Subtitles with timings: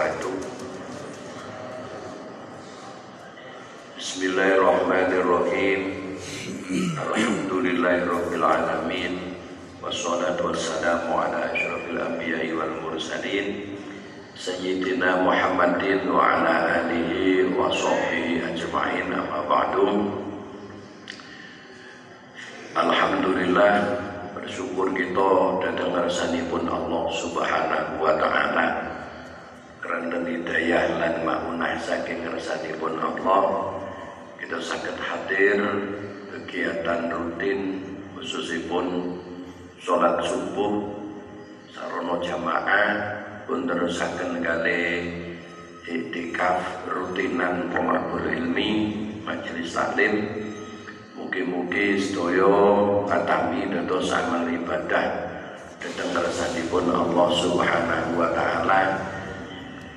[0.00, 0.32] wabarakatuh.
[4.00, 5.80] Bismillahirrahmanirrahim.
[6.96, 9.36] Alhamdulillahirabbil alamin
[9.84, 13.76] wassalatu wassalamu ala asyrafil anbiya'i wal mursalin.
[14.32, 20.16] Sayyidina Muhammadin wa ala alihi wa sahbihi ajma'in amma ba'du.
[22.72, 24.00] Alhamdulillah
[24.32, 26.08] bersyukur kita datang
[26.48, 28.89] pun Allah Subhanahu wa taala
[29.90, 32.22] karena hidayah lan maunah saking
[32.78, 33.74] pun Allah
[34.38, 35.58] kita sakit hadir
[36.30, 37.82] kegiatan rutin
[38.14, 39.18] khususipun
[39.82, 40.94] sholat subuh
[41.74, 43.18] sarono jamaah
[43.50, 45.10] pun terusakan kali
[45.90, 48.94] itikaf rutinan pemabur ilmi
[49.26, 50.46] majelis taklim
[51.18, 52.50] Mugi-mugi sedaya
[53.06, 55.06] katami dados amal ibadah
[55.82, 58.80] dhateng pun Allah Subhanahu wa taala.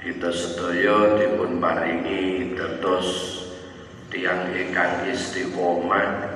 [0.03, 3.39] Kita sedaya dipun paringi dados
[4.11, 6.27] tiang ingkang istiqomah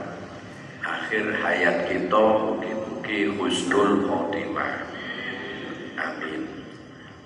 [0.79, 4.87] akhir hayat kita mugi-mugi husnul khotimah.
[5.99, 6.47] Amin.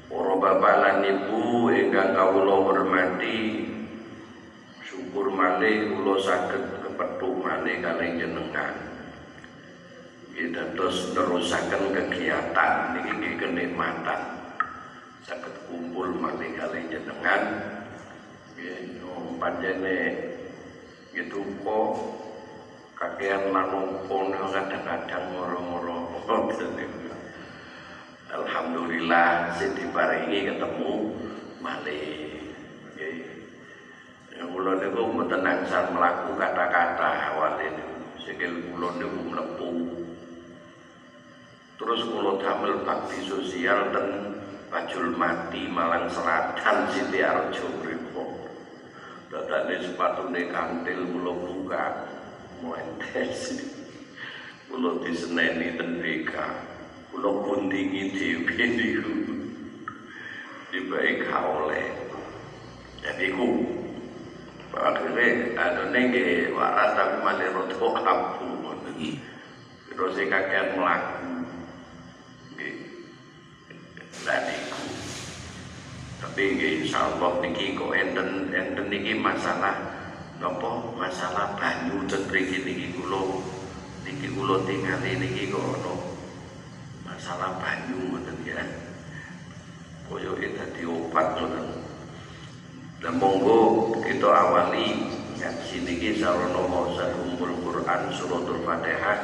[0.09, 3.69] Para bapak lan ibu ingkang kawula hormati,
[4.81, 8.73] syukur malih kula saged petuk malih kali jenengan
[10.33, 14.40] kita terus terusakan kegiatan ini kenikmatan
[15.31, 17.43] sakit kumpul malih kali jenengan.
[18.59, 19.99] Gitu panjene
[21.15, 21.91] gitu kok
[22.99, 26.19] kakean lanungpun kadang-kadang moro-moro
[28.31, 30.91] Alhamdulillah sing ini ketemu
[31.63, 32.19] malih.
[34.41, 37.97] Kula niku mboten nangsar melaku kata-kata awale niku.
[38.19, 39.71] Sikil kula niku mlebu.
[41.79, 44.30] Terus kula damel bakti sosial ten
[44.71, 48.23] Bajul Mati Malang Selatan Siti Arjo mriku
[49.27, 51.85] dadane sepatune kantil kula buka.
[52.63, 53.67] Muentes
[54.71, 56.31] kula diseneni ten BK
[57.11, 59.15] kula kundingi dhewe niku.
[60.71, 61.91] Dibaik oleh.
[63.03, 63.67] Jadi ku
[64.71, 68.47] akhirnya ada nengge waras tapi malah roto kapu
[69.91, 71.20] terus kakek melaku
[74.25, 74.81] dan itu
[76.21, 79.73] tapi insya Allah niki kok enten enten niki masalah
[80.37, 83.41] nopo masalah banyu dan mriki niki kula
[84.05, 86.11] niki kula tingali niki kok ono
[87.21, 88.61] masalah banyu ngoten ya.
[90.09, 91.67] Koyo dadi obat ngoten.
[93.01, 95.05] Dan monggo kita awali
[95.37, 99.17] ngaji niki sarono mausah ummul Quran suratul Fatihah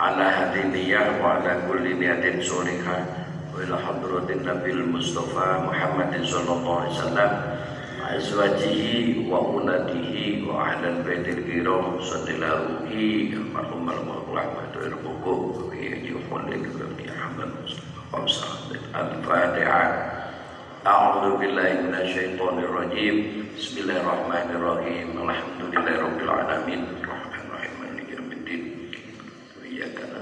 [0.00, 3.21] ala hadiniyah wa ala kulli niyatin sholihah
[3.53, 7.31] wa ila hadratin Nabil Mustafa Muhammadin sallallahu alaihi wasallam
[8.07, 15.33] azwajihi wa unatihi wa ahlan baitil kiram sallallahu alaihi almarhum al-rahmatu irbuku
[15.75, 16.45] ya juhul
[17.03, 17.51] ya Ahmad
[18.95, 20.17] Al-Fatihah
[20.87, 23.15] أعوذ بالله من الشيطان الرجيم
[23.59, 26.81] بسم الله الرحمن الرحيم الحمد لله رب العالمين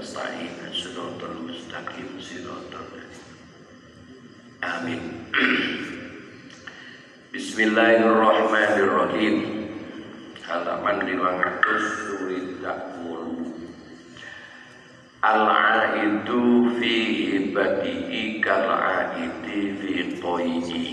[0.00, 2.72] نستعين الصراط المستقيم صراط
[4.64, 5.02] آمين
[7.34, 9.36] بسم الله الرحمن الرحيم
[10.46, 13.50] halaman 500 surat Zakmul
[15.20, 16.94] Al-aidu fi
[17.36, 19.92] ibadihi kal-aidi fi
[20.22, 20.86] qoyihi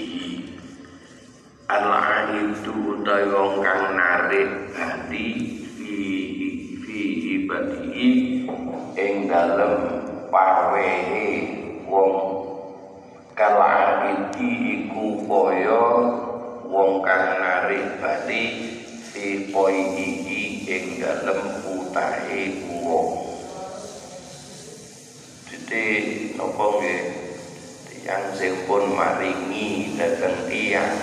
[1.72, 5.28] Al-aidu utawi wong kang narik hati
[5.78, 5.94] fi
[6.82, 7.00] fi
[7.38, 8.37] ibadihi
[8.99, 10.03] ing dalem
[10.35, 11.31] pawehe
[11.87, 12.13] wong
[13.39, 14.51] kal-aidi
[14.91, 15.85] iku kaya
[16.67, 18.43] wong kang narik hati
[19.15, 23.29] fi qoyihi ing dalem utahe wong
[26.39, 27.03] napa nggih?
[27.91, 30.97] Tiyang sing pun maringi dhateng tiyang.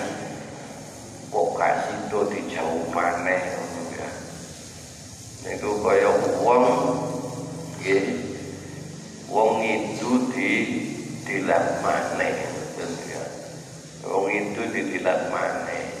[1.30, 3.42] Kok kasito dijauh maneh
[3.94, 4.08] ya.
[5.44, 6.10] Niku kaya
[6.40, 6.64] wong
[7.86, 8.18] nggih
[9.30, 10.50] wong itu di
[11.22, 13.22] dilat maneh ya
[14.10, 15.94] wong itu didilat maneh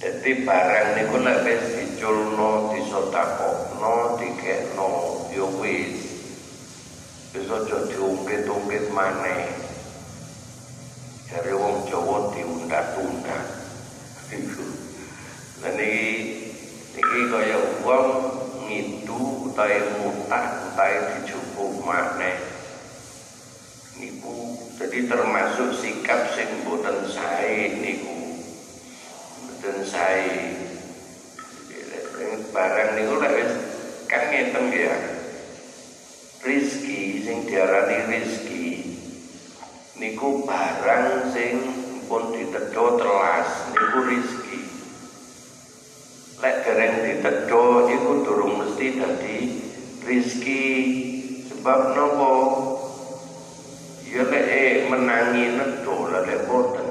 [0.00, 4.90] jadi barang niku nek wis diculno disotakokno dikekno
[5.36, 6.08] yo wis
[7.32, 9.48] Wis aja diungkit-ungkit maneh.
[11.32, 13.48] Jare wong Jawa diundat-undat.
[14.36, 14.68] Iku.
[15.64, 16.04] Lah niki
[16.92, 17.56] niki kaya
[17.88, 18.31] wong
[18.72, 22.40] ngidu utahe mutak utahe dijupuk maneh.
[24.00, 28.40] Niku Jadi termasuk sikap sing boten sae niku.
[29.44, 30.56] Boten sae.
[32.50, 33.52] Barang niku lek wis
[34.08, 34.96] kan ngeten ya.
[36.42, 38.96] Rizki sing diarani rizki
[40.00, 41.60] niku barang sing
[42.08, 44.61] pun ditedo telas niku rizki.
[47.22, 49.54] Ditedo iku durung mesti dadi
[50.02, 50.66] rizki
[51.46, 52.34] sebab nopo
[54.10, 56.88] ya lek eh, menangi nedo lek boten.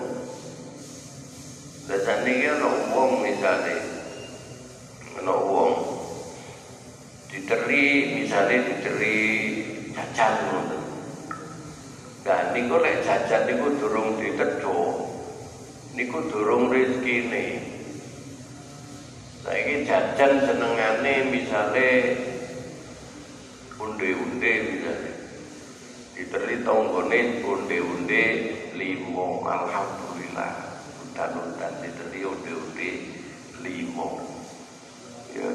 [1.84, 2.64] Dasar ini kan
[2.96, 3.76] wong misalnya
[5.20, 5.72] Ana wong
[7.28, 9.20] diteri misalnya diteri
[9.92, 10.82] jajan ngoten.
[12.24, 15.12] Nah niku lek jajan niku durung ditedo
[15.92, 17.71] niku durung rezekine.
[19.42, 22.14] Saiki jajan senengane misalnya
[23.82, 25.14] unde-unde misalnya
[26.14, 28.24] diteri tonggone unde-unde
[28.78, 30.78] limo alhamdulillah.
[31.10, 32.90] Udan-udan diteri unde-unde
[33.66, 34.22] limo
[35.34, 35.50] ya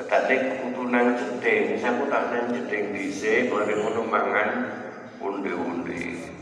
[0.00, 1.76] tetane kudu nang jeding.
[1.76, 4.50] Saya nang jeding dhisik mari ngono mangan
[5.20, 6.32] unde-unde.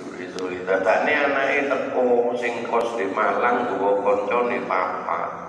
[0.00, 5.41] Sore-sore tetane anake teko sing kos di Malang nggawa kancane papa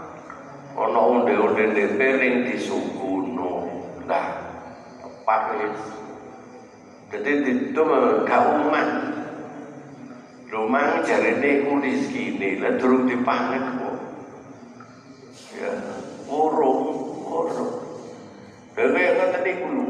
[0.74, 3.70] ana unde-unde piring disuguno
[4.10, 4.26] lah
[5.00, 5.42] tepat
[7.14, 7.82] jadi itu
[8.26, 8.88] gak umat
[10.50, 13.98] rumah jarene ku rezekine lah durung dipanek kok
[15.58, 15.72] ya
[16.30, 16.82] urung
[17.26, 17.84] urung
[18.74, 19.86] Dewe ngoten niku lho.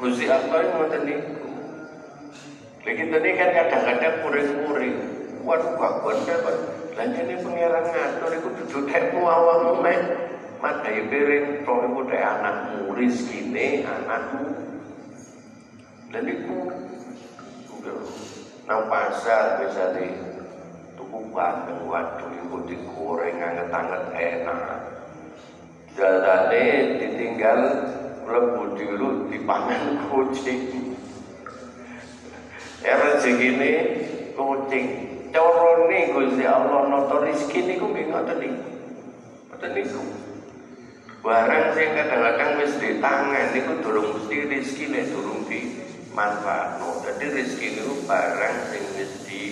[0.00, 0.64] Gusti Allah
[1.04, 1.44] niku.
[2.84, 4.96] Lagi tadi kan kadang-kadang muring-muring.
[5.44, 6.40] Waduh kok bener
[6.94, 7.10] kan.
[7.10, 10.00] Lanjane pangeran ngatur iku dudu tekmu awakmu meh.
[10.62, 14.46] Madai piring to iku dek anakmu rezekine anakmu.
[16.08, 16.58] Dan iku
[18.64, 20.08] nang pasar misalnya
[20.96, 24.80] tuku bandeng waduh iku digoreng anget-anget enak.
[25.94, 26.64] Jadane
[26.96, 27.60] ditinggal
[28.24, 30.62] mlebu dulu dipangan kucing.
[32.84, 33.72] Ya rezekine
[34.36, 35.13] kucing.
[35.34, 38.70] Corone Gusti Allah nata rezeki niku nggih ngoten niku.
[39.50, 40.02] Ngoten niku.
[41.26, 45.82] Barang sing kadang-kadang wis di tangan niku durung mesti rezekine durung di
[46.14, 47.02] manfaatno.
[47.02, 49.42] Jadi rezeki niku barang sing wis di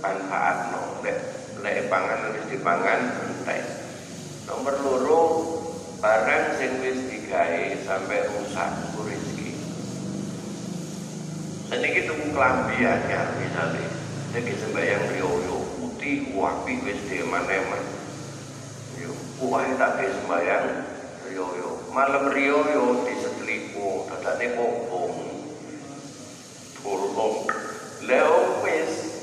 [0.00, 1.04] manfaatno.
[1.04, 1.18] Lek
[1.60, 3.60] lek pangan wis dipangan entek.
[4.48, 5.22] Nomor loro
[6.00, 9.50] barang sing wis digawe sampai rusak rezeki.
[11.68, 13.93] Seniki tuku klambi anyar misalnya.
[14.34, 15.30] Jadi sembayang riyo
[15.78, 17.86] putih wapi wis dieman-eman.
[18.98, 20.66] Yo, kuwahe tak ge sembayang
[21.30, 21.46] riyo
[21.94, 22.66] Malam riyo
[23.06, 25.14] disetlipo, dadane kobong.
[26.82, 27.46] Turlong.
[28.10, 29.22] Leo wis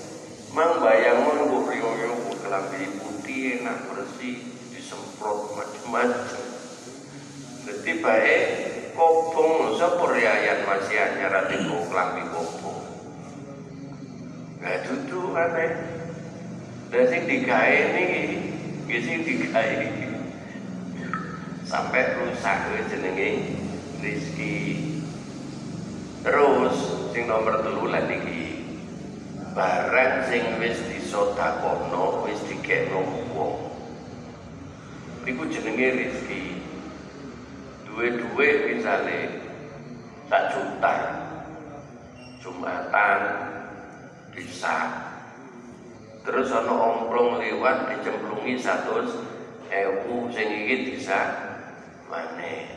[0.56, 4.40] mang bayang mun riyo kelambi putih enak bersih
[4.72, 6.44] disemprot macam-macam.
[7.68, 8.44] Jadi baik
[8.96, 12.81] kobong sepur yayan masih anyar kelambi kobong.
[14.62, 15.74] Nah dudu aneh.
[16.94, 18.24] Dan sing digawe niki,
[18.86, 19.20] nggih sing
[21.66, 23.30] sampai rusak kuwi jenenge
[24.04, 24.56] rezeki.
[26.22, 26.76] Terus
[27.16, 28.62] sing nomor telu lan niki
[29.56, 33.02] barang sing wis disodakono wis dikekno
[33.34, 33.72] wong.
[35.26, 36.44] Iku jenenge rezeki.
[37.88, 39.20] Duwe-duwe misale
[40.28, 40.96] sak juta.
[42.44, 43.51] Jumatan
[44.32, 44.76] bisa.
[46.22, 49.04] Terus ana omplong liwat dicemplungi satu
[49.70, 51.20] ewu sing iki bisa.
[52.12, 52.68] Maneh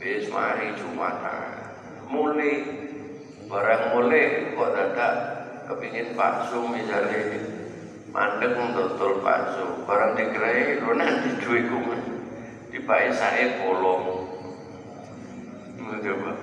[0.00, 1.72] wis mari jumatan.
[2.12, 2.52] Mulai
[3.48, 5.14] barang mulai kok dadak
[5.64, 7.40] kepingin bakso misalnya
[8.12, 12.00] mandek dodol bakso barang digerai lo nanti kumen
[12.68, 14.32] dipakai sae bolong.
[16.04, 16.36] Coba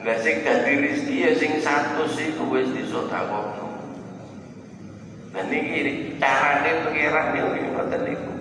[0.00, 3.68] Lah sing dadi rezeki ya sing satu sih wis disedekahno.
[5.36, 8.32] Lah niki carane pengiran niku ngoten niku.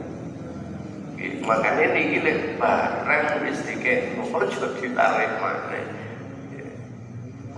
[1.43, 5.85] Makanya niki lek barang wis dikekno aja ditarik maneh.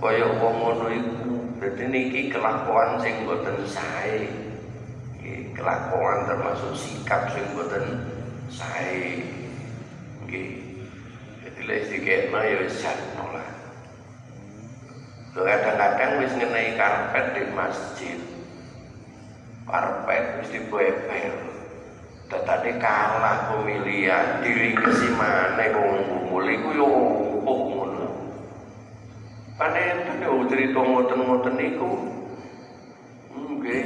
[0.02, 1.30] Kaya wong ngono iku.
[1.62, 4.26] Dadi niki kelakuan sing boten sae.
[5.54, 8.02] kelakuan termasuk sikap sing boten
[8.50, 9.30] sae.
[10.26, 10.58] Nggih.
[11.46, 13.41] Jadi lek dikekno ya wis sakno lah.
[15.32, 18.20] Kadang-kadang wis ngenai karpet di masjid
[19.64, 21.34] karpet wis dibebel
[22.32, 26.88] tadi kalah pemilihan diri ke si mana wong gumul iku yo
[27.44, 28.08] ngono
[29.52, 31.92] Panen niku cerita ngoten-ngoten niku.
[33.36, 33.84] Nggih.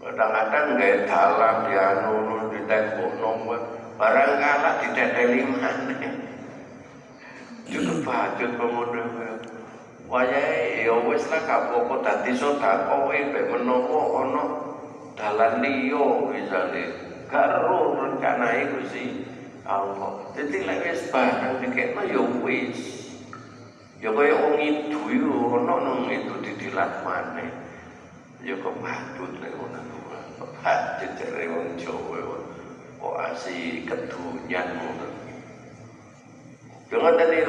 [0.00, 2.14] Kadang-kadang nggak dalam di anu
[2.48, 3.60] di tembok nomor
[4.00, 6.10] barang kalah di teteli mana.
[7.68, 9.04] Cukup bajut pemuda.
[10.08, 14.44] Wayahe ya wis lah kapoko dadi sedekah mek menawa ana
[15.12, 16.96] dalan liya misale
[17.28, 19.20] gak ro rencanae Gusti
[19.68, 20.32] Allah.
[20.32, 23.04] Dadi lek wis barang dikekno ya wis.
[24.00, 27.52] Ya kaya wong itu yo ana nang itu didilat maneh.
[28.40, 30.20] Ya kok patut nek ngono kuwi.
[30.64, 32.16] Patut jare wong Jawa
[32.96, 35.06] kok asih kedunyan ngono.
[36.88, 37.44] Jangan tadi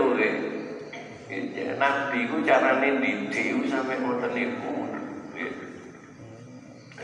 [1.30, 1.76] kowe.
[1.78, 4.74] Nabi ku carane didik sampe ngoten niku.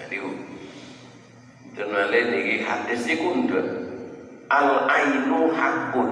[0.09, 0.29] Niku.
[1.75, 3.67] Dan wale niki hadis niku ndek
[4.49, 6.11] al ainu hakun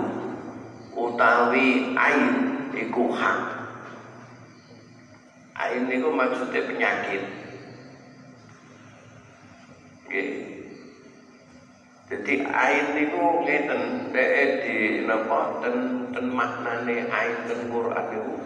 [0.93, 2.23] utawi ain
[2.77, 3.41] iku hak.
[5.57, 7.23] Ain niku maksudnya penyakit.
[10.09, 10.52] Nggih.
[12.13, 17.09] Jadi ain niku ngeten dhek di napa ten ten maknane
[17.49, 18.37] ten Quran niku.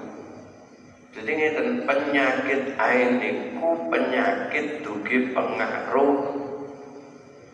[1.12, 6.16] Jadi ngeten penyakit ain niku penyakit dugi pengaruh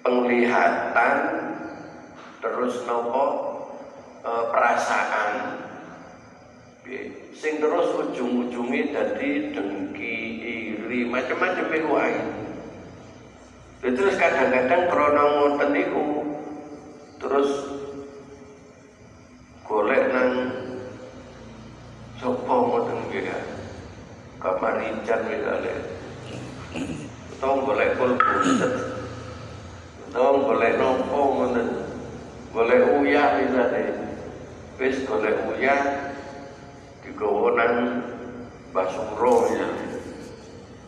[0.06, 1.18] penglihatan
[2.46, 3.26] terus nopo
[4.22, 5.32] e, perasaan.
[7.34, 12.43] Sing terus ujung-ujungnya jadi dengki iri macam-macam itu ain
[13.84, 16.24] terus kadang-kadang krono ngoten niku
[17.20, 17.52] terus
[19.68, 20.32] golek nang
[22.16, 23.36] sapa ngoten ya?
[24.40, 25.76] Kamar rican misalnya.
[27.36, 28.74] Atau golek kul buset
[30.12, 31.68] atau golek nopo ngoten.
[32.56, 34.00] Golek uyah misalnya.
[34.80, 35.80] Wis golek uyah
[37.04, 37.74] digawa nang
[38.72, 39.68] basuro ya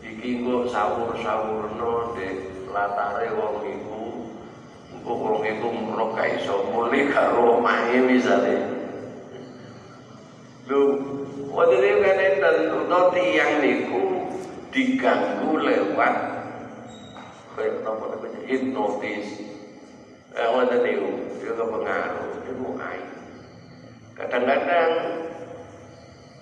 [0.00, 4.00] iki engko sawur-sawurno dek latare wong iku
[4.92, 8.56] engko wong iku merok ka iso mule karo omahe misale.
[10.68, 10.80] Lho
[11.48, 14.28] wonten kan enten utawa tiyang niku
[14.68, 16.14] diganggu lewat
[17.56, 19.40] kaya napa namanya hipnotis.
[20.36, 21.08] Eh wonten niku
[21.40, 23.00] juga pengaruh itu ai
[24.20, 24.92] kadang-kadang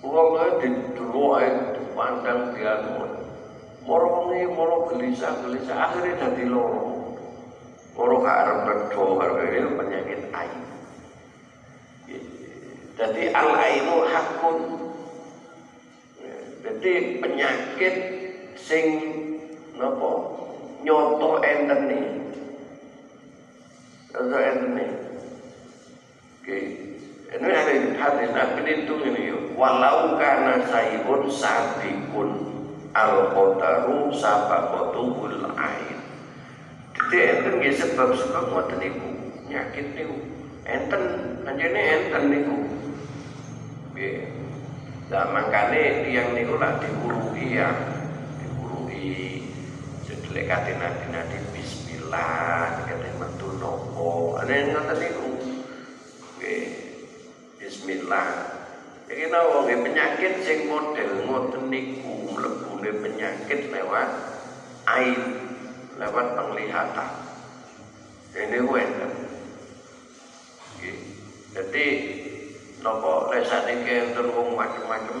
[0.03, 0.67] wong di
[0.99, 1.39] dulu
[1.71, 2.75] dipandang dia
[3.85, 7.15] moro wengi moro gelisah gelisah akhirnya jadi loro.
[7.95, 10.65] Moro gak arep redo penyakit ain
[12.95, 14.57] jadi al ainu hakun.
[16.65, 17.95] Jadi penyakit
[18.57, 18.85] sing
[19.77, 20.11] napa?
[20.81, 22.05] Nyoto enten nih
[24.13, 24.89] nyoto enten nih
[26.41, 26.57] oke.
[27.25, 29.23] Ini ada hadis nabi itu ini
[29.57, 32.44] walau karena saibun sabikun
[32.95, 35.99] al qadaru sabaqatul ain.
[36.95, 39.07] Jadi enten nggih sebab-sebab ngoten niku
[39.51, 40.15] nyakit niku.
[40.63, 41.03] Enten
[41.43, 42.55] anjene enten niku.
[43.91, 44.31] Nggih.
[45.11, 47.69] Lah mangkane tiyang niku lak diuruhi ya
[48.41, 49.43] diuruhi
[50.07, 55.29] sedelek kate nabi bismillah kate metu nopo ane ngoten niku.
[56.39, 56.63] Nggih.
[57.59, 58.55] Bismillah.
[59.05, 62.15] Iki nawa penyakit sing model ngoten niku
[62.85, 64.09] mlebune penyakit lewat
[64.85, 65.21] air,
[65.97, 67.09] lewat penglihatan.
[68.35, 69.11] Ini wenten.
[71.55, 71.85] Jadi
[72.85, 75.17] napa lesane enten wong macam-macam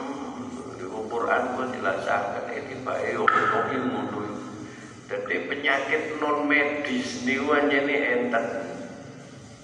[0.77, 4.01] di Quran pun dilaksanakan itibake wong ilmu
[5.05, 8.45] Jadi penyakit non medis niku anjene enten.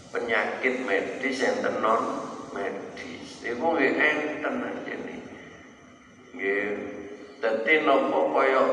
[0.10, 2.01] Penyakit medis enten non
[2.55, 3.46] medis.
[3.46, 5.17] Iku nggih enten anjene.
[6.34, 6.90] Nggih.
[7.41, 8.63] Dadi napa kaya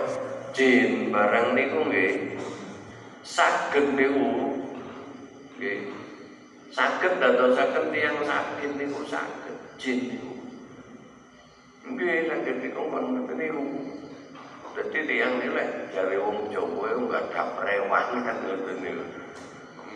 [0.53, 2.37] jin barang niku nggih
[3.25, 4.29] saged niku
[5.57, 5.89] nggih
[6.69, 10.37] saged dadosaken tiyang sakit niku saged jin niku.
[11.97, 13.65] Nggih saged niku ngoten niku.
[14.77, 19.05] Dadi tiyang nilai jare wong Jawa enggak ada prewan kan ngoten niku.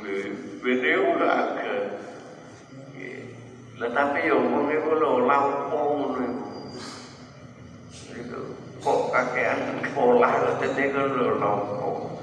[0.01, 0.25] Nggih,
[0.65, 1.81] bene ora agak
[3.83, 6.53] tetapi ya wong iku lho lampung ngono iku.
[8.83, 9.79] Kok kakean
[10.59, 12.19] tete iku lho lampung.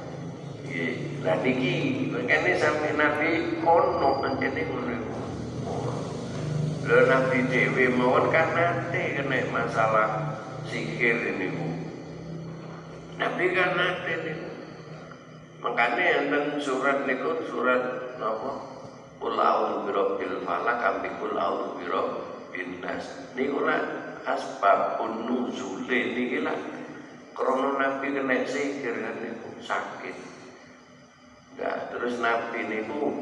[0.68, 1.76] Nggih, lah niki
[2.28, 4.96] kene sampe Nabi kono pancene ngono.
[6.84, 10.10] Lho Nabi dhewe mawon kan nate kena masalah
[10.68, 11.68] sihir ini bu.
[13.24, 14.50] Nabi kan nate niku.
[15.64, 17.82] Makanya enten surat niku surat
[18.20, 18.68] napa?
[19.20, 23.32] Kul a'udzu birabbil falaq ambi kul a'udzu birabbin nas.
[23.36, 23.64] Niku
[24.30, 26.58] asbabun nuzule niki lah
[27.34, 30.30] krana nabi kena sihir kan niku sakit
[31.60, 33.20] Nah, terus nabi niku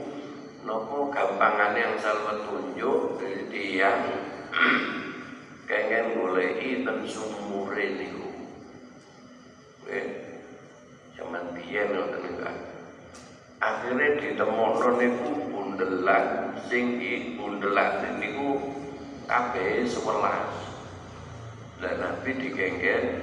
[0.62, 3.18] nopo gampangane yang salah tunjuk
[3.50, 4.02] yang
[5.66, 8.30] kengen goleki ten sumure niku.
[11.18, 12.46] Zaman biyen ngoten niku.
[13.58, 17.02] Akhirnya ditemono niku bundelan sing
[17.42, 18.62] bundelan niku
[19.26, 20.67] kabeh 11
[21.78, 23.22] dan Nabi digenggen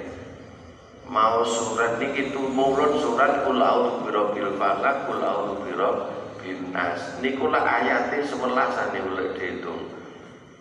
[1.10, 7.18] mau surat niki tumurun surat kul a'udzu birabbil falaq kul a'udzu birabbin nas.
[7.18, 9.90] Niku lah ayate 11 ane oleh dihitung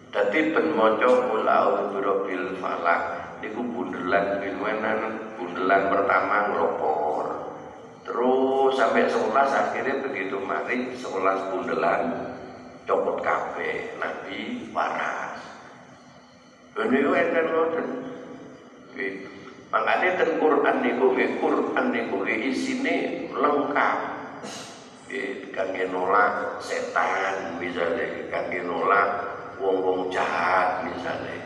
[0.10, 3.02] dadi ben maca kul a'udzu birabbil falaq
[3.46, 5.00] niku bundelan pinwenan
[5.38, 7.26] bundelan pertama nglopor.
[8.04, 12.02] Terus sampai 11 akhirnya begitu mari 11 bundelan
[12.84, 13.96] copot kabeh.
[14.02, 14.68] Nabi
[16.74, 17.88] waras ini enten ngoten.
[19.74, 24.00] Makanya ten Quran niku nggih Quran niku isine lengkap.
[25.06, 29.10] Nggih kangge nolak setan misalnya, kangge nolak
[29.62, 31.38] wong-wong jahat misalnya.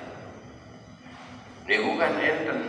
[1.68, 2.60] Niku kan enten.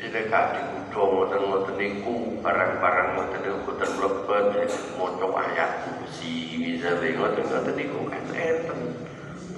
[0.00, 6.56] Jadi kak di kudong ngoten ngoten niku barang-barang ngoten niku boten mlebet maca ayat kursi
[6.56, 9.09] misalnya ngoten ngoten niku kan enten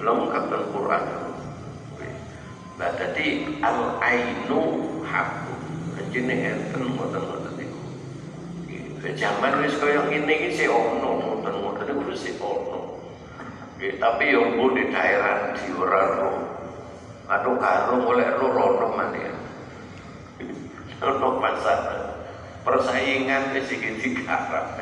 [0.03, 1.03] lengkap dengan Quran
[2.73, 3.27] nah jadi
[3.63, 4.61] al ainu
[5.07, 5.53] haku
[6.13, 7.79] jenenge enten ngoten-ngoten iku
[9.17, 13.01] zaman wis kaya ngene iki sik ono ngoten-ngoten iku wis sik ono.
[13.83, 16.31] Tapi yang pun di daerah di ora
[17.27, 19.27] atau karo oleh ro rono mana
[21.09, 21.81] ono pasar
[22.63, 24.77] persaingan wis iki digarap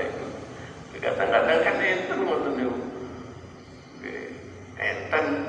[1.02, 2.91] kadang-kadang kan enten ngoten niku
[4.82, 5.26] enten.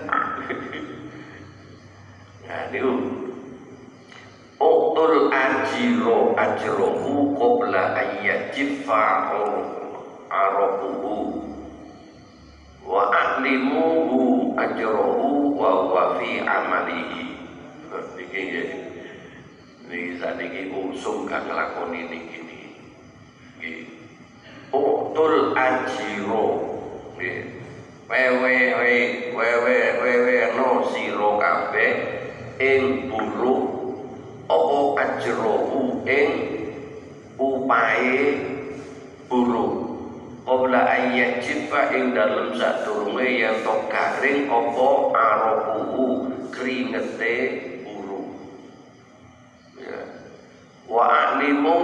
[2.42, 2.92] Nah niku
[4.62, 9.34] Uktul ajiro ajrohu qabla ayyajifa
[10.30, 11.42] arabuhu
[12.86, 17.34] wa a'limuhu ajrohu wa huwa fi amalihi.
[18.22, 18.68] Iki nggih
[19.90, 22.38] niki saniki usum kang nglakoni niki
[23.58, 23.82] nggih.
[24.70, 26.46] Uktul ajiro.
[27.18, 27.61] Nggih
[28.12, 28.76] wewe
[29.32, 31.92] wewe wewe no siro kabeh
[32.60, 33.56] ing buru
[34.52, 36.30] apa ajrohu ing
[37.40, 38.36] upae
[39.32, 39.88] buru
[40.42, 47.34] Qabla ayat jifa ing dalem sadurunge yen to garing apa arabuhu kringete
[47.86, 48.26] buru
[49.80, 50.02] ya
[50.84, 51.78] wa alimu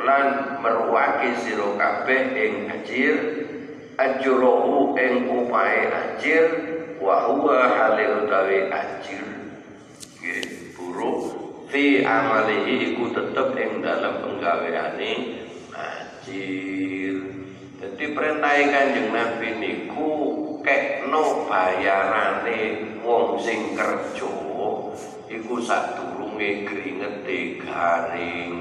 [0.00, 0.26] lan
[0.64, 3.35] merwake sira kabeh ing ajir
[3.96, 6.44] ajrohu ing upae ajir
[7.00, 9.24] wa huwa halil utawi ajir
[10.20, 10.44] nggih
[10.76, 11.20] buruk.
[11.66, 15.12] Fi amalihi iku tetep ing dalam penggaweane
[15.74, 17.36] ajir
[17.76, 20.12] jadi perintah kanjeng Nabi niku
[20.64, 22.60] kekno bayarane
[23.04, 24.32] wong sing kerja
[25.28, 28.56] iku sadurunge kringete garing.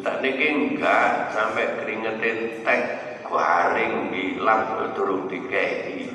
[0.00, 2.82] Tak niki enggak sampai keringetin tek
[3.30, 6.10] garing hilang durung dikei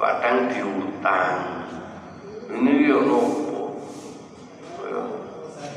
[0.00, 1.38] kadang diutang.
[2.50, 3.78] Ini ya nopo?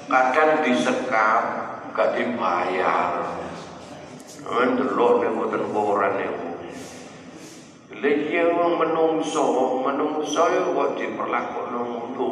[0.07, 1.43] Kadang disekap
[1.93, 3.19] gak dibayar.
[4.43, 6.49] Ndelok ning mboten koran niku
[8.03, 12.31] Lagi yang menungso, menungso ya kok diperlakukan ngono.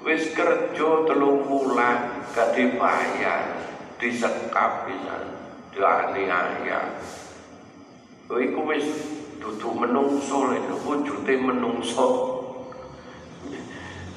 [0.00, 3.58] Wis kerja telung bulan gak dibayar,
[4.00, 4.88] disekap
[5.76, 6.80] dianiaya
[8.26, 8.86] kowe iku wis
[9.36, 12.06] dudu menungso lho wujude menungso.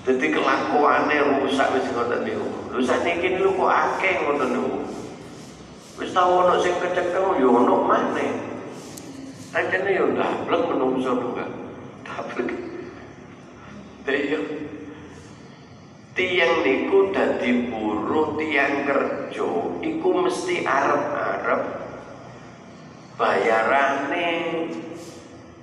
[0.08, 2.48] Dadi kelakuane rusak wis ngoten niku.
[2.74, 4.78] Lho saniki lho kok akeh ngoten niku.
[6.00, 8.32] Wis tau ono sing kecekel yo ono maneh.
[9.54, 11.46] Ancene yo dablek menungso juga
[12.08, 12.50] dablek
[14.08, 14.40] Daya
[16.20, 21.64] tiang niku dadi buruh tiang kerja iku mesti arep-arep
[23.16, 24.28] bayarane.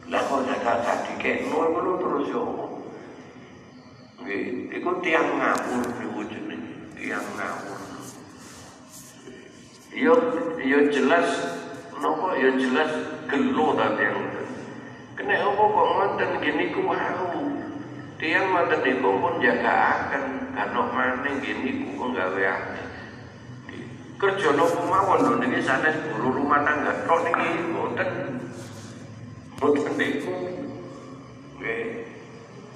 [0.08, 2.44] Lah kok gak dikekno ngono terus yo
[4.24, 7.80] nggih iku tiang ngawur niku jenenge tiang ngawur.
[9.92, 10.14] Yo
[10.64, 11.28] yo jelas
[12.00, 12.90] nopo yo jelas
[13.28, 14.24] gelo ta tiang?
[15.20, 17.44] Kena apa kok ngoten gini ku mau
[18.16, 19.10] tiang ngoten niku
[19.44, 22.86] jaga akan karena mana gini ku penggaweane
[24.16, 28.10] kerja nopo mawon lho niki sanes guru rumah tangga tok niki mboten.
[29.60, 30.34] Mboten niku.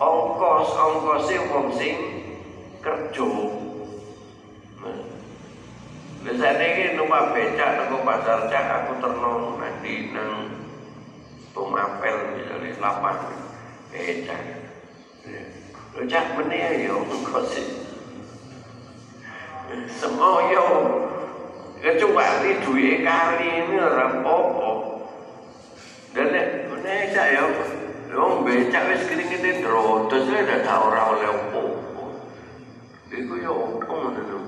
[0.00, 1.96] Ongkos ongkose wong sing
[2.84, 3.28] kerja.
[6.20, 10.52] Biasanya ini numpak becak aku pasar cak aku terno nanti nang
[11.56, 13.16] tumapel misalnya lapan
[13.88, 14.40] becak.
[15.24, 15.59] Becak
[16.08, 17.60] mana ya ongkos
[20.00, 20.66] Semua yo
[21.76, 24.72] kecuali duit kali ini orang popo.
[26.16, 27.44] Dan nek cak ya
[28.10, 31.62] Wong becak wis kringete drodos wis dak ora oleh opo.
[33.12, 34.38] Iku ya opo ngono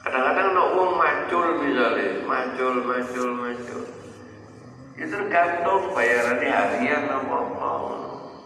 [0.00, 3.99] Kadang-kadang nek wong macul misalnya, macul, macul, macul.
[5.00, 7.72] Itu tergantung bayarannya harian apa apa.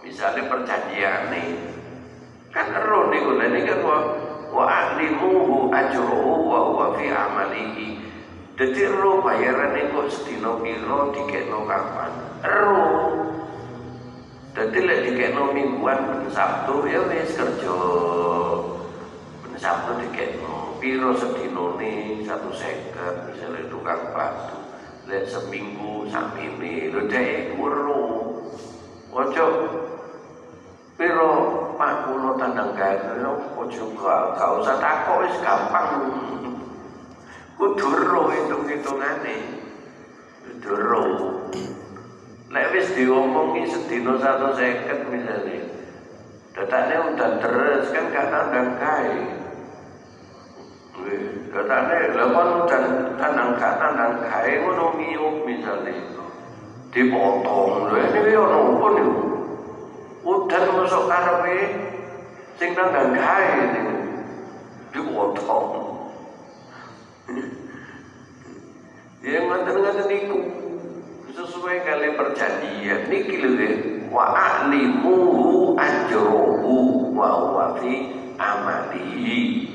[0.07, 1.51] Misalnya perjanjian nih.
[2.55, 3.99] Kan ero niku ini kan wa
[4.55, 7.99] wa ahlimuhu ajruhu wa huwa fi amalihi.
[8.55, 12.12] Jadi ro bayaran kok sedina piro dikekno kapan?
[12.47, 12.87] Ro.
[14.55, 17.79] Dadi lek dikekno mingguan ben Sabtu ya wis kerja.
[19.43, 24.63] Ben Sabtu dikekno piro sedinane 150 misalnya tukang batu.
[25.05, 28.05] Lek seminggu sakmene lho dek ro.
[29.12, 29.47] Ojo
[30.97, 31.33] piro
[31.77, 33.21] Pak kulo tandang gawe
[33.53, 35.90] ojo gak usah takok wis gampang.
[37.61, 39.37] Kudu roh hitung-hitungane.
[40.40, 41.12] Kudu roh.
[42.49, 45.61] Nek wis diomongi sedina 150 misalnya.
[46.57, 48.69] Datane udah terus kan gak tandang
[50.94, 51.16] kae.
[51.50, 52.85] Datane lha kon udan
[53.18, 54.94] tandang gak tandang kae ngono
[55.46, 55.94] misalnya.
[56.94, 59.14] Dipotong lho ini ono apa niku?
[60.22, 61.59] Udan masuk karepe
[62.54, 63.94] sing tandang kae niku.
[64.94, 65.66] Dipotong.
[69.24, 70.38] Ya ngoten-ngoten niku
[71.35, 73.70] sesuai kali perjanjian niki lho ya
[74.14, 79.74] wa alimuhu ajruhu wa huwa fi amalihi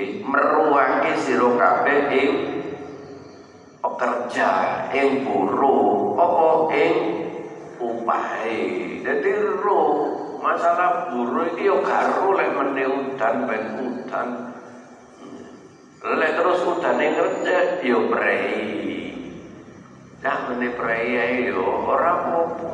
[0.00, 2.32] nggih meruwake sira kabeh ing
[3.84, 4.52] pekerja
[4.96, 6.94] ing buruh apa ing
[7.76, 8.64] upahe
[9.04, 9.84] dadi ro
[10.40, 14.28] masalah buruh iki yo karo lek meneh udan ben udan
[16.00, 18.80] lek terus udane ngerja yo prei
[20.20, 22.72] Nah, mene prei ae yo ora apa-apa.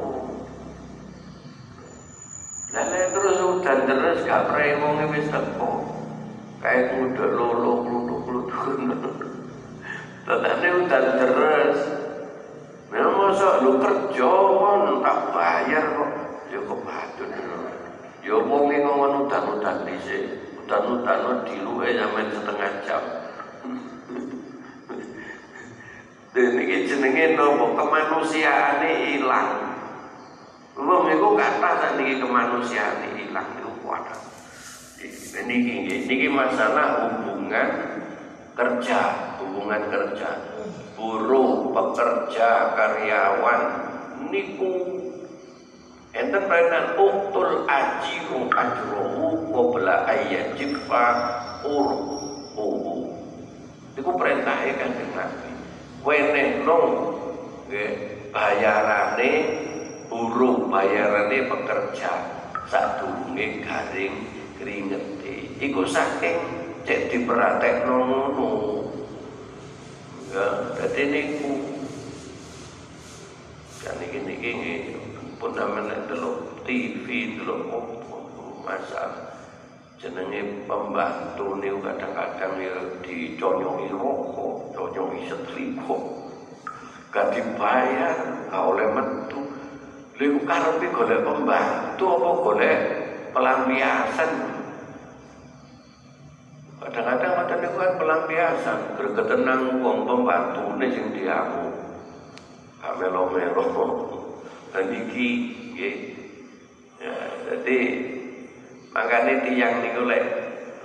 [2.74, 5.30] Lah terus udan terus gak prei wong wis.
[6.66, 9.22] Kae kudu lolo kluthuk-kluthuk.
[10.26, 11.78] Tetane udan terus.
[12.90, 16.10] Memang masa lu kerja kon tak bayar kok.
[16.50, 17.30] Ya kebatun.
[18.26, 20.42] Ya wong iki ngomong udan-udan dhisik.
[20.66, 23.02] Udan-udan diluwe sampe setengah jam.
[26.34, 29.70] Dan ini jenenge nopo kemanusiaane ilang.
[30.74, 33.65] Wong iku kata sakniki kemanusiaane ilang.
[35.44, 37.68] Niki niki masalah hubungan
[38.56, 39.00] kerja,
[39.36, 40.30] hubungan kerja.
[40.96, 43.60] Buruh, pekerja, karyawan
[44.32, 44.72] niku
[46.16, 51.04] enten peranan uktul ajiru ajruhu qabla ayyajifa
[51.68, 52.16] urhu.
[53.92, 55.50] Niku perintahnya kan Nabi
[56.06, 56.78] wenehno
[57.66, 57.90] nggih
[58.30, 59.30] bayarane
[60.06, 62.12] buruh bayarane pekerja
[62.68, 64.14] sadurunge garing
[64.60, 65.15] kringete
[65.56, 66.36] iku saking
[66.84, 68.50] cek dipraktekno ngono
[70.30, 70.44] ya
[70.76, 71.52] dadi niku
[73.80, 74.80] kan iki niki nggih
[75.40, 78.16] pun namanya delok TV delok opo
[78.66, 79.36] masalah
[79.96, 85.96] jenenge pembantu niku kadang-kadang ya diconyongi rokok, conyongi setrika.
[87.08, 89.40] Gak dibayar, gak oleh metu.
[90.20, 92.78] Lha karepe golek pembantu apa golek
[93.32, 94.55] pelampiasan?
[96.86, 101.66] Kadang-kadang ngoten niku kan pelampiasan, gregetenang wong pembantune sing diamu.
[102.78, 103.66] Gak melo-melo.
[104.70, 105.28] Dan iki
[105.74, 105.96] nggih.
[107.02, 107.16] Ya,
[107.50, 107.78] jadi
[108.96, 110.24] Makanya tiang niku lek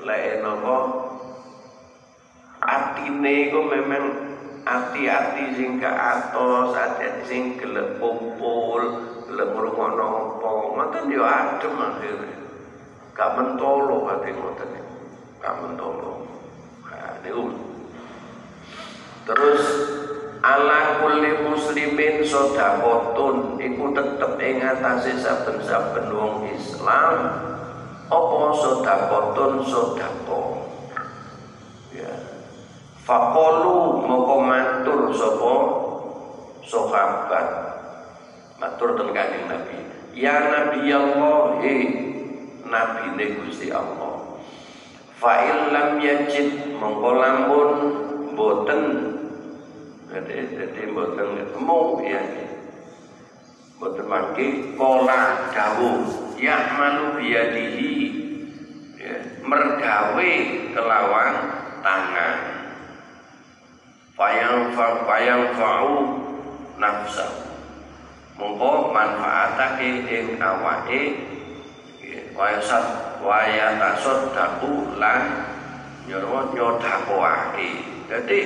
[0.03, 0.43] lek
[3.47, 4.03] iku memang
[4.67, 8.83] hati-hati sing ke atas, hati sing gelem kumpul,
[9.31, 12.31] gelem ngrungokno apa, yo adem akhire.
[13.15, 14.35] Gak mentolo hati
[15.41, 16.29] Gak mentolo.
[16.85, 17.49] Nah, niku.
[19.25, 19.63] Terus
[20.45, 27.15] ala kulli muslimin sedekahun iku tetep ing atase saben-saben wong Islam
[28.05, 30.41] apa sodakotun sodako?
[31.89, 32.13] Ya.
[33.01, 35.53] Fakolu moko matur sopo
[36.61, 37.47] sahabat.
[38.61, 39.77] Matur ten kanjeng Nabi.
[40.13, 41.57] Ya Nabi Allah
[42.61, 44.10] Nabi ne Gusti Allah
[45.21, 47.69] fa lam yajid mongko lamun
[48.33, 48.81] boten
[50.09, 52.21] jadi jadi boten ketemu ya.
[53.79, 56.03] Boten mangke kola dawu
[56.35, 57.93] ya malu biadihi
[58.99, 60.31] ya, mergawe
[60.73, 61.33] kelawan
[61.85, 62.37] tangan.
[64.17, 65.95] Fayang fa fayang fa'u
[66.75, 67.27] nafsa.
[68.35, 71.01] Mongko manfaatake ing awake
[72.33, 75.51] wayasat wayatasot daku lan
[76.09, 78.39] nyoro nyodakoake jadi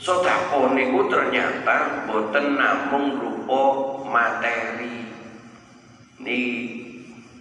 [0.00, 3.64] sodako niku ternyata boten namung rupa
[4.08, 5.08] materi.
[6.20, 6.40] Ni